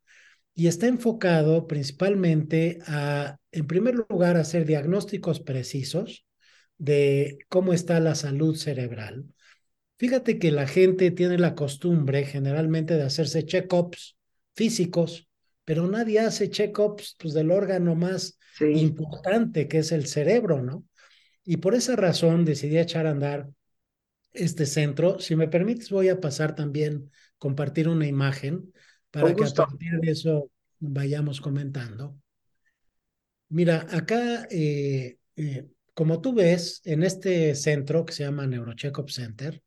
y 0.55 0.69
está 0.69 0.87
enfocado 0.89 1.67
principalmente 1.67 2.79
a, 2.87 3.39
en 3.53 3.67
primer 3.67 3.95
lugar, 3.97 4.37
hacer 4.37 4.67
diagnósticos 4.67 5.41
precisos 5.41 6.27
de 6.81 7.38
cómo 7.51 7.75
está 7.75 8.01
la 8.01 8.14
salud 8.14 8.57
cerebral. 8.57 9.27
Fíjate 9.99 10.38
que 10.38 10.51
la 10.51 10.66
gente 10.66 11.11
tiene 11.11 11.37
la 11.37 11.55
costumbre 11.55 12.25
generalmente 12.25 12.97
de 12.97 13.03
hacerse 13.03 13.45
check-ups 13.45 14.16
físicos, 14.55 15.29
pero 15.66 15.87
nadie 15.87 16.21
hace 16.21 16.49
check-ups 16.49 17.16
pues, 17.19 17.35
del 17.35 17.51
órgano 17.51 17.95
más 17.95 18.38
sí. 18.57 18.64
importante 18.64 19.69
que 19.69 19.79
es 19.79 19.93
el 19.93 20.07
cerebro, 20.07 20.62
¿no? 20.62 20.85
Y 21.45 21.59
por 21.59 21.75
esa 21.75 21.97
razón 21.97 22.47
decidí 22.47 22.79
echar 22.79 23.07
a 23.07 23.11
andar 23.11 23.51
este 24.33 24.64
centro. 24.64 25.19
Si 25.21 25.37
me 25.37 25.49
permites, 25.49 25.90
voy 25.90 26.09
a 26.09 26.19
pasar 26.19 26.55
también, 26.55 27.11
compartir 27.37 27.88
una 27.90 28.07
imagen 28.07 28.73
para 29.11 29.35
que 29.35 29.45
a 29.45 29.51
partir 29.51 30.01
de 30.01 30.11
eso 30.11 30.51
vayamos 30.79 31.43
comentando. 31.43 32.16
Mira, 33.51 33.87
acá, 33.90 34.47
eh, 34.51 35.19
eh, 35.37 35.66
como 36.01 36.23
tú 36.23 36.33
ves, 36.33 36.81
en 36.87 37.03
este 37.03 37.55
centro 37.55 38.07
que 38.07 38.15
se 38.15 38.25
llama 38.25 38.47
Neurocheckup 38.47 39.11
Center, 39.11 39.63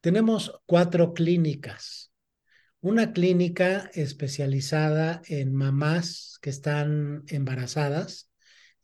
tenemos 0.00 0.58
cuatro 0.64 1.12
clínicas. 1.12 2.12
Una 2.80 3.12
clínica 3.12 3.90
especializada 3.92 5.20
en 5.26 5.54
mamás 5.54 6.38
que 6.40 6.48
están 6.48 7.24
embarazadas 7.26 8.30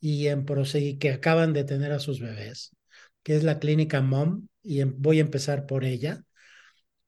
y 0.00 0.26
en 0.26 0.44
que 0.44 1.12
acaban 1.12 1.54
de 1.54 1.64
tener 1.64 1.92
a 1.92 1.98
sus 1.98 2.20
bebés, 2.20 2.76
que 3.22 3.36
es 3.36 3.42
la 3.42 3.58
clínica 3.58 4.02
MOM, 4.02 4.46
y 4.62 4.84
voy 4.84 5.16
a 5.16 5.22
empezar 5.22 5.64
por 5.64 5.82
ella, 5.82 6.24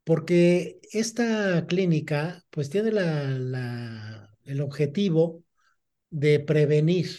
porque 0.02 0.80
esta 0.94 1.66
clínica 1.66 2.42
pues 2.48 2.70
tiene 2.70 2.90
la, 2.90 4.30
el 4.44 4.62
objetivo 4.62 5.44
de 6.08 6.40
prevenir 6.40 7.10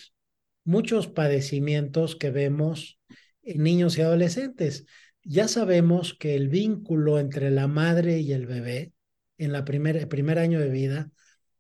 muchos 0.70 1.08
padecimientos 1.08 2.16
que 2.16 2.30
vemos 2.30 3.00
en 3.42 3.64
niños 3.64 3.98
y 3.98 4.02
adolescentes. 4.02 4.86
Ya 5.24 5.48
sabemos 5.48 6.14
que 6.14 6.36
el 6.36 6.48
vínculo 6.48 7.20
entre 7.20 7.50
la 7.50 7.68
madre 7.68 8.20
y 8.20 8.34
el 8.34 8.46
bebé 8.46 8.94
en 9.40 9.52
la 9.52 9.66
primer, 9.66 9.98
el 9.98 10.08
primer 10.08 10.38
año 10.38 10.60
de 10.60 10.70
vida 10.70 11.10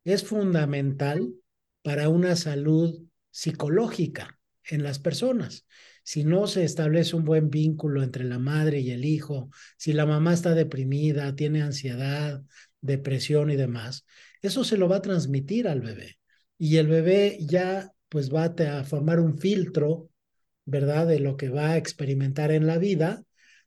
es 0.03 0.23
fundamental 0.23 1.33
para 1.81 2.07
una 2.07 2.35
salud 2.35 3.01
psicológica 3.31 4.39
en 4.63 4.83
las 4.83 4.99
personas. 4.99 5.65
Si 6.03 6.23
no 6.23 6.45
se 6.45 6.63
establece 6.63 7.15
un 7.15 7.25
buen 7.25 7.49
vínculo 7.49 8.03
entre 8.03 8.25
la 8.25 8.37
madre 8.37 8.79
y 8.79 8.91
el 8.91 9.05
hijo, 9.05 9.49
si 9.75 9.91
la 9.91 10.05
mamá 10.05 10.35
está 10.35 10.53
deprimida, 10.53 11.35
tiene 11.35 11.63
ansiedad, 11.63 12.43
depresión 12.79 13.49
y 13.49 13.55
demás, 13.55 14.05
eso 14.43 14.63
se 14.63 14.77
lo 14.77 14.87
va 14.87 14.97
a 14.97 15.01
transmitir 15.01 15.67
al 15.67 15.81
bebé. 15.81 16.19
Y 16.59 16.77
el 16.77 16.87
bebé 16.87 17.37
ya 17.41 17.91
pues 18.09 18.33
va 18.33 18.45
a 18.45 18.83
formar 18.83 19.19
un 19.19 19.37
filtro, 19.37 20.09
¿verdad? 20.65 21.07
De 21.07 21.19
lo 21.19 21.37
que 21.37 21.49
va 21.49 21.71
a 21.71 21.77
experimentar 21.77 22.51
en 22.51 22.67
la 22.67 22.77
vida, 22.77 23.23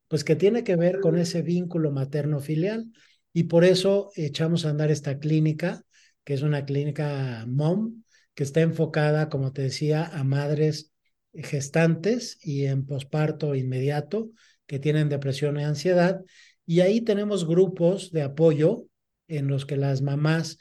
pues 0.08 0.24
que 0.24 0.36
tiene 0.36 0.64
que 0.64 0.76
ver 0.76 1.00
con 1.00 1.16
ese 1.16 1.42
vínculo 1.42 1.90
materno-filial. 1.90 2.92
Y 3.32 3.44
por 3.44 3.64
eso 3.64 4.10
echamos 4.14 4.66
a 4.66 4.70
andar 4.70 4.90
esta 4.90 5.18
clínica, 5.18 5.84
que 6.24 6.34
es 6.34 6.42
una 6.42 6.64
clínica 6.64 7.44
MOM, 7.46 8.02
que 8.34 8.42
está 8.44 8.60
enfocada, 8.60 9.28
como 9.28 9.52
te 9.52 9.62
decía, 9.62 10.04
a 10.04 10.24
madres 10.24 10.92
gestantes 11.34 12.38
y 12.42 12.66
en 12.66 12.84
posparto 12.84 13.54
inmediato 13.54 14.30
que 14.66 14.78
tienen 14.78 15.08
depresión 15.08 15.58
y 15.58 15.64
ansiedad. 15.64 16.22
Y 16.66 16.80
ahí 16.80 17.00
tenemos 17.00 17.46
grupos 17.46 18.10
de 18.12 18.22
apoyo 18.22 18.86
en 19.28 19.48
los 19.48 19.66
que 19.66 19.76
las 19.76 20.02
mamás 20.02 20.58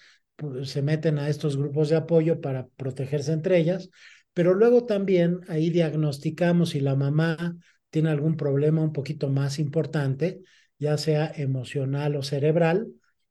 se 0.64 0.82
meten 0.82 1.20
a 1.20 1.30
estos 1.30 1.58
grupos 1.58 1.90
de 1.90 1.96
apoyo 1.96 2.42
para 2.42 2.68
protegerse 2.68 3.32
entre 3.34 3.58
ellas, 3.58 3.90
pero 4.34 4.54
luego 4.54 4.86
también 4.86 5.42
ahí 5.48 5.70
diagnosticamos 5.70 6.70
si 6.70 6.80
la 6.80 6.96
mamá 6.96 7.58
tiene 7.90 8.10
algún 8.10 8.38
problema 8.38 8.82
un 8.82 8.94
poquito 8.94 9.30
más 9.30 9.60
importante, 9.60 10.42
ya 10.80 10.98
sea 10.98 11.32
emocional 11.36 12.16
o 12.16 12.24
cerebral, 12.24 12.88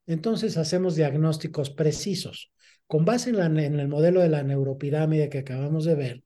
entonces 0.06 0.56
hacemos 0.56 0.96
diagnósticos 0.96 1.70
precisos. 1.70 2.52
Con 2.86 3.04
base 3.04 3.30
en, 3.30 3.58
el 3.58 3.88
modelo 3.88 4.20
de 4.20 4.28
la 4.28 4.42
neuropirámide 4.42 5.28
que 5.28 5.38
acabamos 5.38 5.84
de 5.84 5.94
ver, 5.94 6.24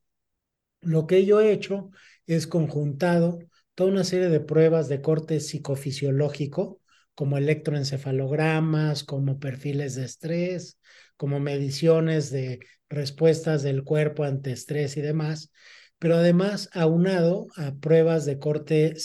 lo 0.81 1.07
que 1.07 1.25
yo 1.25 1.39
he 1.39 1.51
hecho 1.51 1.91
es 2.25 2.47
conjuntado 2.47 3.39
toda 3.75 3.91
una 3.91 4.03
serie 4.03 4.29
de 4.29 4.39
pruebas 4.39 4.89
de 4.89 5.01
corte 5.01 5.39
psicofisiológico, 5.39 6.79
como 7.15 7.37
electroencefalogramas, 7.37 9.03
como 9.03 9.39
perfiles 9.39 9.95
de 9.95 10.05
estrés, 10.05 10.77
como 11.17 11.39
mediciones 11.39 12.29
de 12.29 12.59
respuestas 12.89 13.63
del 13.63 13.83
cuerpo 13.83 14.23
ante 14.23 14.51
estrés 14.51 14.97
y 14.97 15.01
demás, 15.01 15.51
pero 15.97 16.15
además 16.17 16.69
aunado 16.73 17.47
a 17.55 17.73
pruebas 17.75 18.25
de 18.25 18.37
corte 18.37 18.95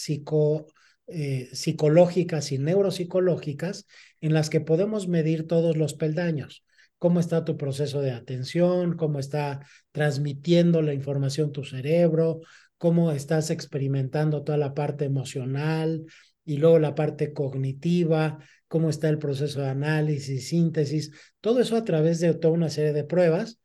eh, 1.06 1.48
psicológicas 1.52 2.52
y 2.52 2.58
neuropsicológicas 2.58 3.86
en 4.20 4.34
las 4.34 4.50
que 4.50 4.60
podemos 4.60 5.08
medir 5.08 5.46
todos 5.46 5.76
los 5.76 5.94
peldaños. 5.94 6.64
Cómo 6.98 7.20
está 7.20 7.44
tu 7.44 7.56
proceso 7.56 8.02
de 8.02 8.10
atención, 8.10 8.96
cómo 8.96 9.18
está 9.18 9.66
transmitiendo 9.92 10.82
la 10.82 10.92
información 10.92 11.52
tu 11.52 11.64
cerebro, 11.64 12.40
cómo 12.76 13.12
estás 13.12 13.50
experimentando 13.50 14.42
toda 14.42 14.58
la 14.58 14.74
parte 14.74 15.04
emocional 15.04 16.04
y 16.44 16.56
luego 16.56 16.78
la 16.78 16.94
parte 16.94 17.32
cognitiva, 17.32 18.38
cómo 18.68 18.90
está 18.90 19.08
el 19.08 19.18
proceso 19.18 19.60
de 19.60 19.68
análisis, 19.68 20.48
síntesis, 20.48 21.12
todo 21.40 21.60
eso 21.60 21.76
a 21.76 21.84
través 21.84 22.20
de 22.20 22.34
toda 22.34 22.54
una 22.54 22.70
serie 22.70 22.92
de 22.92 23.04
pruebas 23.04 23.58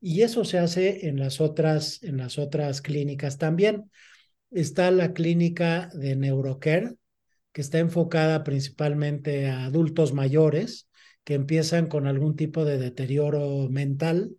y 0.00 0.22
eso 0.22 0.44
se 0.44 0.58
hace 0.58 1.08
en 1.08 1.18
las 1.18 1.40
otras 1.40 2.02
en 2.02 2.16
las 2.16 2.38
otras 2.38 2.82
clínicas 2.82 3.38
también. 3.38 3.90
Está 4.50 4.90
la 4.90 5.12
clínica 5.12 5.90
de 5.94 6.16
Neurocare 6.16 6.96
que 7.52 7.60
está 7.60 7.78
enfocada 7.78 8.44
principalmente 8.44 9.48
a 9.48 9.64
adultos 9.64 10.12
mayores 10.12 10.88
que 11.24 11.34
empiezan 11.34 11.86
con 11.86 12.06
algún 12.06 12.36
tipo 12.36 12.64
de 12.64 12.78
deterioro 12.78 13.68
mental 13.68 14.36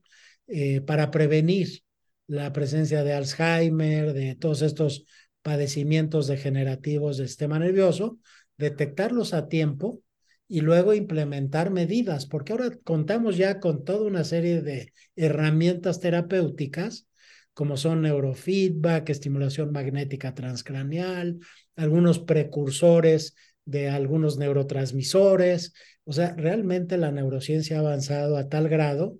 eh, 0.48 0.82
para 0.82 1.12
prevenir 1.12 1.84
la 2.28 2.52
presencia 2.52 3.04
de 3.04 3.14
Alzheimer, 3.14 4.14
de 4.14 4.36
todos 4.36 4.62
estos 4.62 5.06
padecimientos 5.44 6.26
degenerativos 6.26 7.18
del 7.18 7.28
sistema 7.28 7.60
nervioso, 7.60 8.18
detectarlos 8.58 9.36
a 9.36 9.48
tiempo 9.48 10.02
y 10.48 10.62
luego 10.62 10.94
implementar 10.94 11.70
medidas, 11.70 12.26
porque 12.26 12.54
ahora 12.54 12.72
contamos 12.84 13.38
ya 13.38 13.60
con 13.60 13.84
toda 13.84 14.08
una 14.08 14.24
serie 14.24 14.62
de 14.62 14.94
herramientas 15.16 16.00
terapéuticas 16.00 17.08
como 17.54 17.78
son 17.78 18.02
neurofeedback, 18.02 19.10
estimulación 19.10 19.72
magnética 19.72 20.34
transcraneal, 20.34 21.40
algunos 21.76 22.20
precursores 22.20 23.36
de 23.66 23.90
algunos 23.90 24.38
neurotransmisores. 24.38 25.74
O 26.04 26.14
sea, 26.14 26.34
realmente 26.36 26.98
la 26.98 27.12
neurociencia 27.12 27.78
ha 27.78 27.80
avanzado 27.82 28.38
a 28.38 28.50
tal 28.50 28.70
grado 28.70 29.20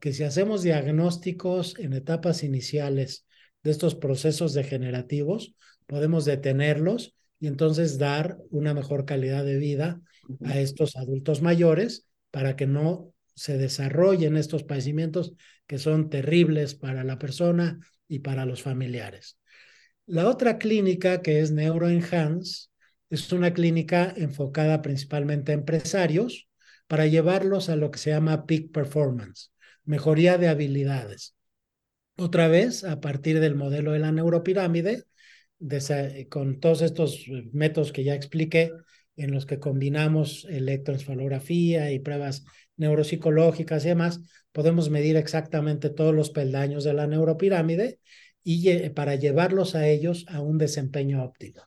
que 0.00 0.12
si 0.12 0.24
hacemos 0.24 0.62
diagnósticos 0.62 1.78
en 1.78 1.92
etapas 1.92 2.42
iniciales 2.42 3.26
de 3.64 3.70
estos 3.70 3.94
procesos 3.96 4.54
degenerativos, 4.54 5.54
podemos 5.86 6.24
detenerlos 6.24 7.14
y 7.40 7.48
entonces 7.48 7.98
dar 7.98 8.38
una 8.50 8.74
mejor 8.74 9.04
calidad 9.04 9.44
de 9.44 9.56
vida 9.56 10.00
a 10.44 10.58
estos 10.58 10.96
adultos 10.96 11.42
mayores 11.42 12.06
para 12.30 12.56
que 12.56 12.66
no 12.66 13.12
se 13.34 13.58
desarrollen 13.58 14.36
estos 14.36 14.62
padecimientos 14.62 15.34
que 15.66 15.78
son 15.78 16.08
terribles 16.08 16.74
para 16.74 17.04
la 17.04 17.18
persona 17.18 17.80
y 18.06 18.20
para 18.20 18.46
los 18.46 18.62
familiares. 18.62 19.38
La 20.06 20.28
otra 20.28 20.58
clínica, 20.58 21.22
que 21.22 21.40
es 21.40 21.50
NeuroEnhance, 21.50 22.68
es 23.10 23.32
una 23.32 23.52
clínica 23.52 24.12
enfocada 24.16 24.82
principalmente 24.82 25.52
a 25.52 25.54
empresarios 25.54 26.48
para 26.86 27.06
llevarlos 27.06 27.68
a 27.68 27.76
lo 27.76 27.90
que 27.90 27.98
se 27.98 28.10
llama 28.10 28.46
peak 28.46 28.70
performance, 28.70 29.50
mejoría 29.84 30.38
de 30.38 30.48
habilidades. 30.48 31.33
Otra 32.16 32.48
vez, 32.48 32.84
a 32.84 33.00
partir 33.00 33.40
del 33.40 33.56
modelo 33.56 33.92
de 33.92 33.98
la 33.98 34.12
neuropirámide, 34.12 35.04
con 36.28 36.60
todos 36.60 36.82
estos 36.82 37.24
métodos 37.52 37.92
que 37.92 38.04
ya 38.04 38.14
expliqué, 38.14 38.70
en 39.16 39.32
los 39.32 39.46
que 39.46 39.60
combinamos 39.60 40.44
electroencefalografía 40.48 41.92
y 41.92 42.00
pruebas 42.00 42.44
neuropsicológicas 42.76 43.84
y 43.84 43.88
demás, 43.88 44.20
podemos 44.52 44.90
medir 44.90 45.16
exactamente 45.16 45.90
todos 45.90 46.14
los 46.14 46.30
peldaños 46.30 46.84
de 46.84 46.94
la 46.94 47.06
neuropirámide 47.06 48.00
y 48.42 48.88
para 48.90 49.14
llevarlos 49.14 49.74
a 49.74 49.88
ellos 49.88 50.26
a 50.28 50.40
un 50.40 50.58
desempeño 50.58 51.22
óptimo. 51.24 51.62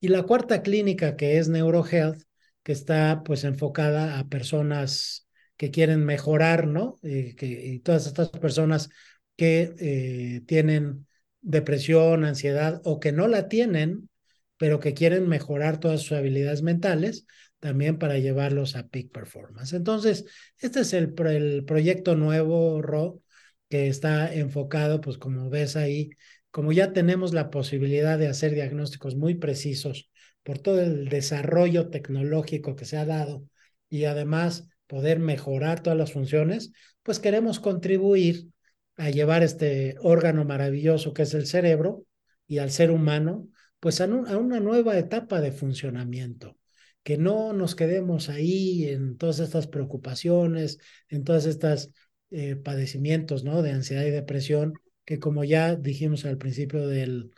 Y 0.00 0.08
la 0.08 0.22
cuarta 0.22 0.62
clínica, 0.62 1.16
que 1.16 1.38
es 1.38 1.48
NeuroHealth, 1.48 2.22
que 2.62 2.72
está 2.72 3.22
pues 3.24 3.44
enfocada 3.44 4.18
a 4.18 4.28
personas 4.28 5.28
que 5.56 5.70
quieren 5.70 6.04
mejorar, 6.04 6.66
¿no? 6.66 6.98
Y, 7.02 7.34
que, 7.34 7.46
y 7.46 7.78
todas 7.80 8.06
estas 8.06 8.28
personas 8.30 8.90
que 9.36 9.74
eh, 9.78 10.42
tienen 10.46 11.06
depresión, 11.40 12.24
ansiedad 12.24 12.80
o 12.84 13.00
que 13.00 13.12
no 13.12 13.28
la 13.28 13.48
tienen, 13.48 14.08
pero 14.56 14.80
que 14.80 14.94
quieren 14.94 15.28
mejorar 15.28 15.78
todas 15.80 16.00
sus 16.02 16.12
habilidades 16.12 16.62
mentales, 16.62 17.26
también 17.60 17.98
para 17.98 18.18
llevarlos 18.18 18.76
a 18.76 18.88
peak 18.88 19.10
performance. 19.10 19.72
Entonces, 19.72 20.24
este 20.58 20.80
es 20.80 20.92
el, 20.92 21.14
el 21.26 21.64
proyecto 21.64 22.16
nuevo, 22.16 22.80
Ro, 22.82 23.22
que 23.68 23.88
está 23.88 24.32
enfocado, 24.32 25.00
pues 25.00 25.18
como 25.18 25.50
ves 25.50 25.76
ahí, 25.76 26.10
como 26.50 26.72
ya 26.72 26.92
tenemos 26.92 27.32
la 27.34 27.50
posibilidad 27.50 28.18
de 28.18 28.28
hacer 28.28 28.54
diagnósticos 28.54 29.16
muy 29.16 29.34
precisos 29.34 30.10
por 30.42 30.58
todo 30.58 30.80
el 30.80 31.08
desarrollo 31.08 31.88
tecnológico 31.90 32.76
que 32.76 32.84
se 32.84 32.96
ha 32.96 33.04
dado 33.04 33.44
y 33.90 34.04
además 34.04 34.68
poder 34.86 35.18
mejorar 35.18 35.82
todas 35.82 35.98
las 35.98 36.12
funciones, 36.12 36.72
pues 37.02 37.18
queremos 37.18 37.60
contribuir 37.60 38.48
a 38.96 39.10
llevar 39.10 39.42
este 39.42 39.96
órgano 40.00 40.44
maravilloso 40.44 41.12
que 41.12 41.22
es 41.22 41.34
el 41.34 41.46
cerebro 41.46 42.04
y 42.46 42.58
al 42.58 42.70
ser 42.70 42.90
humano, 42.90 43.48
pues 43.80 44.00
a, 44.00 44.06
una 44.06 44.60
nueva 44.60 44.98
etapa 44.98 45.40
de 45.40 45.52
funcionamiento 45.52 46.56
que 47.02 47.18
no 47.18 47.52
nos 47.52 47.76
quedemos 47.76 48.28
ahí 48.28 48.88
en 48.88 49.16
todas 49.16 49.38
estas 49.38 49.68
preocupaciones, 49.68 50.78
en 51.08 51.22
todas 51.22 51.46
estas 51.46 51.92
eh, 52.30 52.56
padecimientos, 52.56 53.44
¿no? 53.44 53.62
De 53.62 53.70
ansiedad 53.70 54.04
y 54.04 54.10
depresión, 54.10 54.74
que 55.04 55.20
como 55.20 55.44
ya 55.44 55.76
dijimos 55.76 56.24
al 56.24 56.36
principio 56.36 56.88
del, 56.88 57.30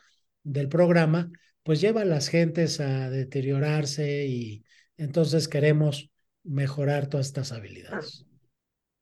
del 0.42 0.68
programa, 0.70 1.30
pues 1.62 1.82
lleva 1.82 2.00
a 2.00 2.06
las 2.06 2.28
gentes 2.28 2.80
a 2.80 3.10
deteriorarse 3.10 4.26
y 4.26 4.64
entonces 4.96 5.48
queremos 5.48 6.10
mejorar 6.44 7.08
todas 7.08 7.26
estas 7.26 7.52
habilidades. 7.52 8.24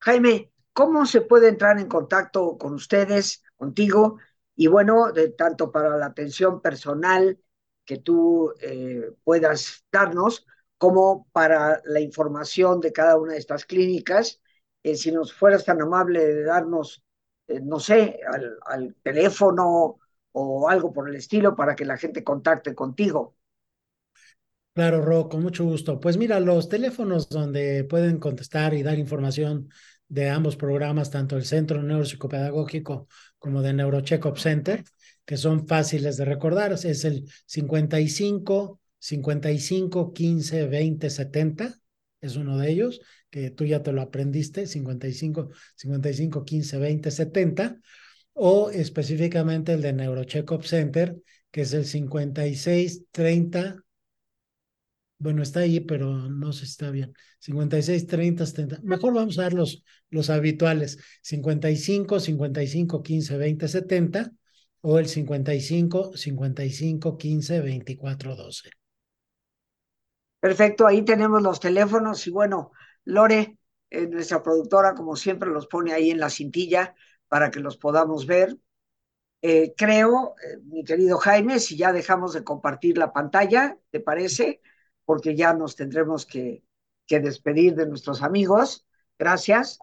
Jaime, 0.00 0.50
¿cómo 0.76 1.06
se 1.06 1.22
puede 1.22 1.48
entrar 1.48 1.78
en 1.78 1.88
contacto 1.88 2.58
con 2.58 2.74
ustedes, 2.74 3.42
contigo? 3.56 4.18
Y 4.54 4.66
bueno, 4.66 5.06
tanto 5.38 5.72
para 5.72 5.96
la 5.96 6.04
atención 6.04 6.60
personal 6.60 7.40
que 7.86 7.96
tú 7.96 8.52
eh, 8.60 9.10
puedas 9.24 9.86
darnos, 9.90 10.44
como 10.76 11.28
para 11.32 11.80
la 11.86 12.00
información 12.00 12.80
de 12.80 12.92
cada 12.92 13.16
una 13.16 13.32
de 13.32 13.38
estas 13.38 13.64
clínicas. 13.64 14.42
Eh, 14.82 14.96
si 14.96 15.10
nos 15.12 15.32
fueras 15.32 15.64
tan 15.64 15.80
amable 15.80 16.22
de 16.22 16.42
darnos, 16.44 17.02
eh, 17.48 17.58
no 17.62 17.80
sé, 17.80 18.20
al, 18.30 18.58
al, 18.66 18.94
teléfono 19.02 19.98
o 20.32 20.68
algo 20.68 20.92
por 20.92 21.08
el 21.08 21.14
estilo 21.14 21.56
para 21.56 21.74
que 21.74 21.86
la 21.86 21.96
gente 21.96 22.22
contacte 22.22 22.74
contigo. 22.74 23.34
Claro, 24.74 25.00
Ro, 25.00 25.30
con 25.30 25.42
mucho 25.42 25.64
gusto. 25.64 25.98
Pues 26.00 26.18
mira, 26.18 26.38
los 26.38 26.68
teléfonos 26.68 27.30
donde 27.30 27.84
pueden 27.84 28.18
contestar 28.18 28.74
y 28.74 28.82
dar 28.82 28.98
información 28.98 29.70
de 30.08 30.28
ambos 30.28 30.56
programas, 30.56 31.10
tanto 31.10 31.36
el 31.36 31.44
Centro 31.44 31.82
Neuropsicopedagógico 31.82 33.08
como 33.38 33.62
de 33.62 33.72
Neurocheckup 33.72 34.38
Center, 34.38 34.84
que 35.24 35.36
son 35.36 35.66
fáciles 35.66 36.16
de 36.16 36.24
recordar, 36.24 36.72
es 36.72 37.04
el 37.04 37.28
55 37.46 38.80
55, 39.06 40.12
15, 40.12 40.66
20, 40.66 41.10
70, 41.10 41.74
es 42.20 42.36
uno 42.36 42.58
de 42.58 42.70
ellos, 42.70 43.00
que 43.30 43.50
tú 43.50 43.64
ya 43.64 43.82
te 43.82 43.92
lo 43.92 44.02
aprendiste, 44.02 44.66
55, 44.66 45.50
55, 45.76 46.44
15, 46.44 46.78
20, 46.78 47.10
70, 47.10 47.80
o 48.32 48.70
específicamente 48.70 49.74
el 49.74 49.82
de 49.82 49.92
Neurocheckup 49.92 50.64
Center, 50.64 51.16
que 51.50 51.62
es 51.62 51.72
el 51.72 51.84
56, 51.84 53.04
30, 53.12 53.76
bueno, 55.18 55.42
está 55.42 55.60
ahí, 55.60 55.80
pero 55.80 56.28
no 56.28 56.52
sé 56.52 56.66
si 56.66 56.72
está 56.72 56.90
bien. 56.90 57.14
56, 57.40 58.06
30, 58.06 58.46
70. 58.46 58.80
Mejor 58.82 59.14
vamos 59.14 59.38
a 59.38 59.42
dar 59.42 59.54
los, 59.54 59.84
los 60.10 60.30
habituales. 60.30 60.98
55, 61.22 62.20
55, 62.20 63.02
15, 63.02 63.36
20, 63.36 63.68
70 63.68 64.32
o 64.82 64.98
el 64.98 65.08
55, 65.08 66.16
55, 66.16 67.18
15, 67.18 67.60
24, 67.60 68.36
12. 68.36 68.70
Perfecto, 70.38 70.86
ahí 70.86 71.04
tenemos 71.04 71.42
los 71.42 71.58
teléfonos 71.58 72.24
y 72.26 72.30
bueno, 72.30 72.70
Lore, 73.04 73.58
eh, 73.90 74.06
nuestra 74.06 74.42
productora, 74.42 74.94
como 74.94 75.16
siempre, 75.16 75.50
los 75.50 75.66
pone 75.66 75.92
ahí 75.92 76.10
en 76.10 76.20
la 76.20 76.30
cintilla 76.30 76.94
para 77.28 77.50
que 77.50 77.60
los 77.60 77.76
podamos 77.76 78.26
ver. 78.26 78.56
Eh, 79.42 79.74
creo, 79.76 80.34
eh, 80.42 80.58
mi 80.64 80.84
querido 80.84 81.18
Jaime, 81.18 81.58
si 81.58 81.76
ya 81.76 81.92
dejamos 81.92 82.32
de 82.34 82.44
compartir 82.44 82.98
la 82.98 83.12
pantalla, 83.12 83.78
¿te 83.90 84.00
parece? 84.00 84.60
Porque 85.06 85.34
ya 85.34 85.54
nos 85.54 85.74
tendremos 85.74 86.26
que, 86.26 86.62
que 87.06 87.20
despedir 87.20 87.74
de 87.74 87.86
nuestros 87.86 88.22
amigos. 88.22 88.84
Gracias. 89.18 89.78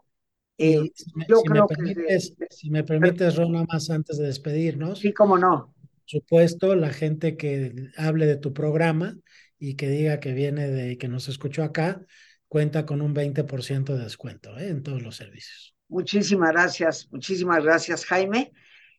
Eh, 0.60 0.92
si, 0.94 1.12
yo 1.28 1.38
si 1.38 1.44
creo 1.46 1.66
me 1.68 1.76
permites, 1.76 2.36
que... 2.38 2.46
si 2.52 2.70
me 2.70 2.84
permites, 2.84 3.36
Rona, 3.36 3.66
más 3.68 3.90
antes 3.90 4.20
de 4.20 4.28
despedirnos. 4.28 5.00
Sí, 5.00 5.12
cómo 5.12 5.40
no. 5.40 5.74
Por 5.82 6.04
supuesto, 6.06 6.76
la 6.76 6.92
gente 6.92 7.36
que 7.36 7.74
hable 7.98 8.28
de 8.28 8.36
tu 8.36 8.54
programa, 8.54 9.16
y 9.64 9.76
que 9.76 9.88
diga 9.88 10.20
que 10.20 10.34
viene 10.34 10.68
de 10.68 10.98
que 10.98 11.08
nos 11.08 11.30
escuchó 11.30 11.64
acá, 11.64 12.02
cuenta 12.50 12.86
con 12.86 13.02
un 13.02 13.16
20% 13.16 13.96
de 13.96 14.04
descuento 14.04 14.58
¿eh? 14.58 14.68
en 14.68 14.84
todos 14.84 15.02
los 15.02 15.16
servicios. 15.16 15.74
Muchísimas 15.88 16.52
gracias, 16.52 17.08
muchísimas 17.12 17.64
gracias, 17.64 18.06
Jaime. 18.06 18.52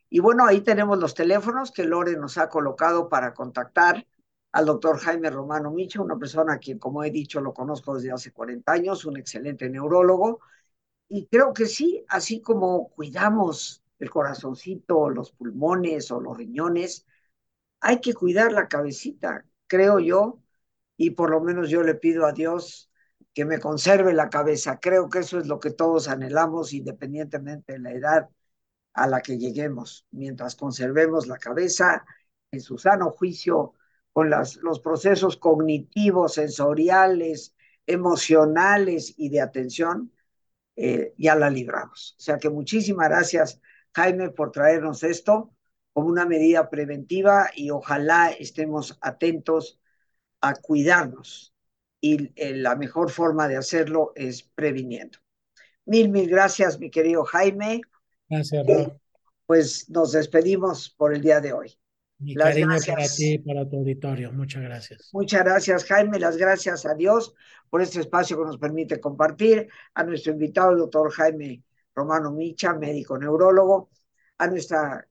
Y 0.09 0.21
bueno, 0.21 0.47
ahí 0.47 0.63
tenemos 0.63 0.99
los 0.99 1.13
teléfonos 1.13 1.71
que 1.71 1.85
Lore 1.85 2.17
nos 2.17 2.39
ha 2.39 2.49
colocado 2.49 3.11
para 3.11 3.35
contactar 3.35 4.07
al 4.55 4.67
doctor 4.67 4.99
Jaime 5.01 5.31
Romano 5.31 5.73
Micha, 5.73 6.01
una 6.01 6.17
persona 6.17 6.55
a 6.55 6.59
quien, 6.59 6.79
como 6.79 7.03
he 7.03 7.11
dicho, 7.11 7.41
lo 7.41 7.53
conozco 7.53 7.97
desde 7.97 8.13
hace 8.13 8.31
40 8.31 8.71
años, 8.71 9.05
un 9.05 9.17
excelente 9.17 9.69
neurólogo. 9.69 10.41
Y 11.09 11.27
creo 11.27 11.53
que 11.53 11.67
sí, 11.67 12.05
así 12.09 12.41
como 12.41 12.91
cuidamos 12.91 13.83
el 13.99 14.11
corazoncito, 14.11 15.11
los 15.11 15.33
pulmones 15.33 16.13
o 16.13 16.21
los 16.21 16.37
riñones, 16.37 17.05
hay 17.81 18.01
que 18.01 18.15
cuidar 18.15 18.53
la 18.53 18.69
cabecita, 18.69 19.45
creo 19.67 19.99
yo, 19.99 20.41
y 20.97 21.11
por 21.11 21.31
lo 21.31 21.41
menos 21.41 21.69
yo 21.69 21.83
le 21.83 21.97
pido 21.97 22.25
a 22.25 22.33
Dios 22.33 22.91
que 23.35 23.45
me 23.45 23.59
conserve 23.59 24.13
la 24.15 24.31
cabeza. 24.31 24.79
Creo 24.79 25.09
que 25.11 25.21
eso 25.21 25.41
es 25.41 25.49
lo 25.49 25.59
que 25.59 25.73
todos 25.73 26.07
anhelamos, 26.07 26.73
independientemente 26.75 27.73
de 27.75 27.81
la 27.81 27.93
edad 27.93 28.31
a 28.93 29.09
la 29.09 29.21
que 29.21 29.37
lleguemos. 29.37 30.07
Mientras 30.13 30.55
conservemos 30.55 31.27
la 31.27 31.39
cabeza 31.39 32.05
en 32.53 32.61
su 32.61 32.79
sano 32.79 33.11
juicio, 33.11 33.75
con 34.15 34.31
las, 34.31 34.57
los 34.59 34.81
procesos 34.81 35.37
cognitivos, 35.37 36.35
sensoriales, 36.35 37.57
emocionales 37.85 39.13
y 39.19 39.29
de 39.29 39.41
atención, 39.41 40.13
eh, 40.77 41.15
ya 41.19 41.35
la 41.35 41.51
libramos. 41.51 42.15
O 42.19 42.23
sea 42.23 42.39
que 42.39 42.49
muchísimas 42.49 43.09
gracias, 43.09 43.61
Jaime, 43.93 44.31
por 44.31 44.53
traernos 44.53 45.03
esto 45.03 45.53
como 45.93 46.09
una 46.09 46.27
medida 46.27 46.71
preventiva 46.71 47.51
y 47.57 47.71
ojalá 47.71 48.31
estemos 48.31 48.97
atentos 49.01 49.81
a 50.41 50.55
cuidarnos 50.55 51.53
y 52.01 52.31
eh, 52.37 52.55
la 52.55 52.77
mejor 52.77 53.11
forma 53.11 53.49
de 53.49 53.57
hacerlo 53.57 54.13
es 54.15 54.45
previniendo. 54.45 55.19
Mil, 55.87 56.09
mil 56.09 56.29
gracias, 56.29 56.79
mi 56.79 56.89
querido 56.89 57.25
Jaime. 57.25 57.81
Gracias, 58.29 58.69
eh, 58.69 58.93
pues 59.47 59.91
nos 59.91 60.13
despedimos 60.13 60.89
por 60.89 61.13
el 61.13 61.21
día 61.21 61.41
de 61.41 61.53
hoy. 61.53 61.77
Mi 62.25 62.35
las 62.35 62.49
cariño 62.49 62.69
gracias. 62.69 62.97
para 62.97 63.09
ti 63.09 63.33
y 63.35 63.39
para 63.39 63.69
tu 63.69 63.77
auditorio. 63.77 64.33
Muchas 64.33 64.63
gracias. 64.63 65.11
Muchas 65.13 65.45
gracias, 65.45 65.85
Jaime. 65.85 66.19
Las 66.19 66.37
gracias 66.39 66.87
a 66.87 66.95
Dios 66.95 67.35
por 67.69 67.83
este 67.83 68.01
espacio 68.01 68.39
que 68.39 68.45
nos 68.45 68.59
permite 68.59 68.99
compartir. 68.99 69.69
A 69.95 70.05
nuestro 70.05 70.33
invitado, 70.33 70.73
el 70.73 70.79
doctor 70.79 71.13
Jaime 71.13 71.63
Romano 71.95 72.33
Micha, 72.33 72.73
médico 72.73 73.19
neurólogo. 73.19 73.91
A 74.39 74.47
nuestra 74.47 75.07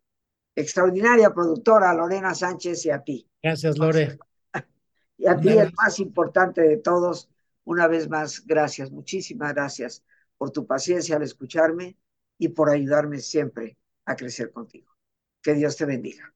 extraordinaria 0.55 1.31
productora, 1.31 1.93
Lorena 1.93 2.33
Sánchez, 2.33 2.85
y 2.85 2.89
a 2.89 3.03
ti. 3.03 3.29
Gracias, 3.41 3.77
Lore. 3.77 4.17
Y 5.15 5.27
a 5.27 5.37
ti, 5.37 5.49
el 5.49 5.71
más 5.73 5.99
importante 5.99 6.61
de 6.61 6.77
todos, 6.77 7.29
una 7.63 7.87
vez 7.87 8.09
más, 8.09 8.45
gracias, 8.45 8.91
muchísimas 8.91 9.53
gracias 9.53 10.03
por 10.37 10.51
tu 10.51 10.65
paciencia 10.65 11.15
al 11.15 11.21
escucharme 11.21 11.97
y 12.37 12.49
por 12.49 12.69
ayudarme 12.69 13.19
siempre 13.19 13.77
a 14.05 14.15
crecer 14.17 14.51
contigo. 14.51 14.91
Que 15.41 15.53
Dios 15.53 15.77
te 15.77 15.85
bendiga. 15.85 16.33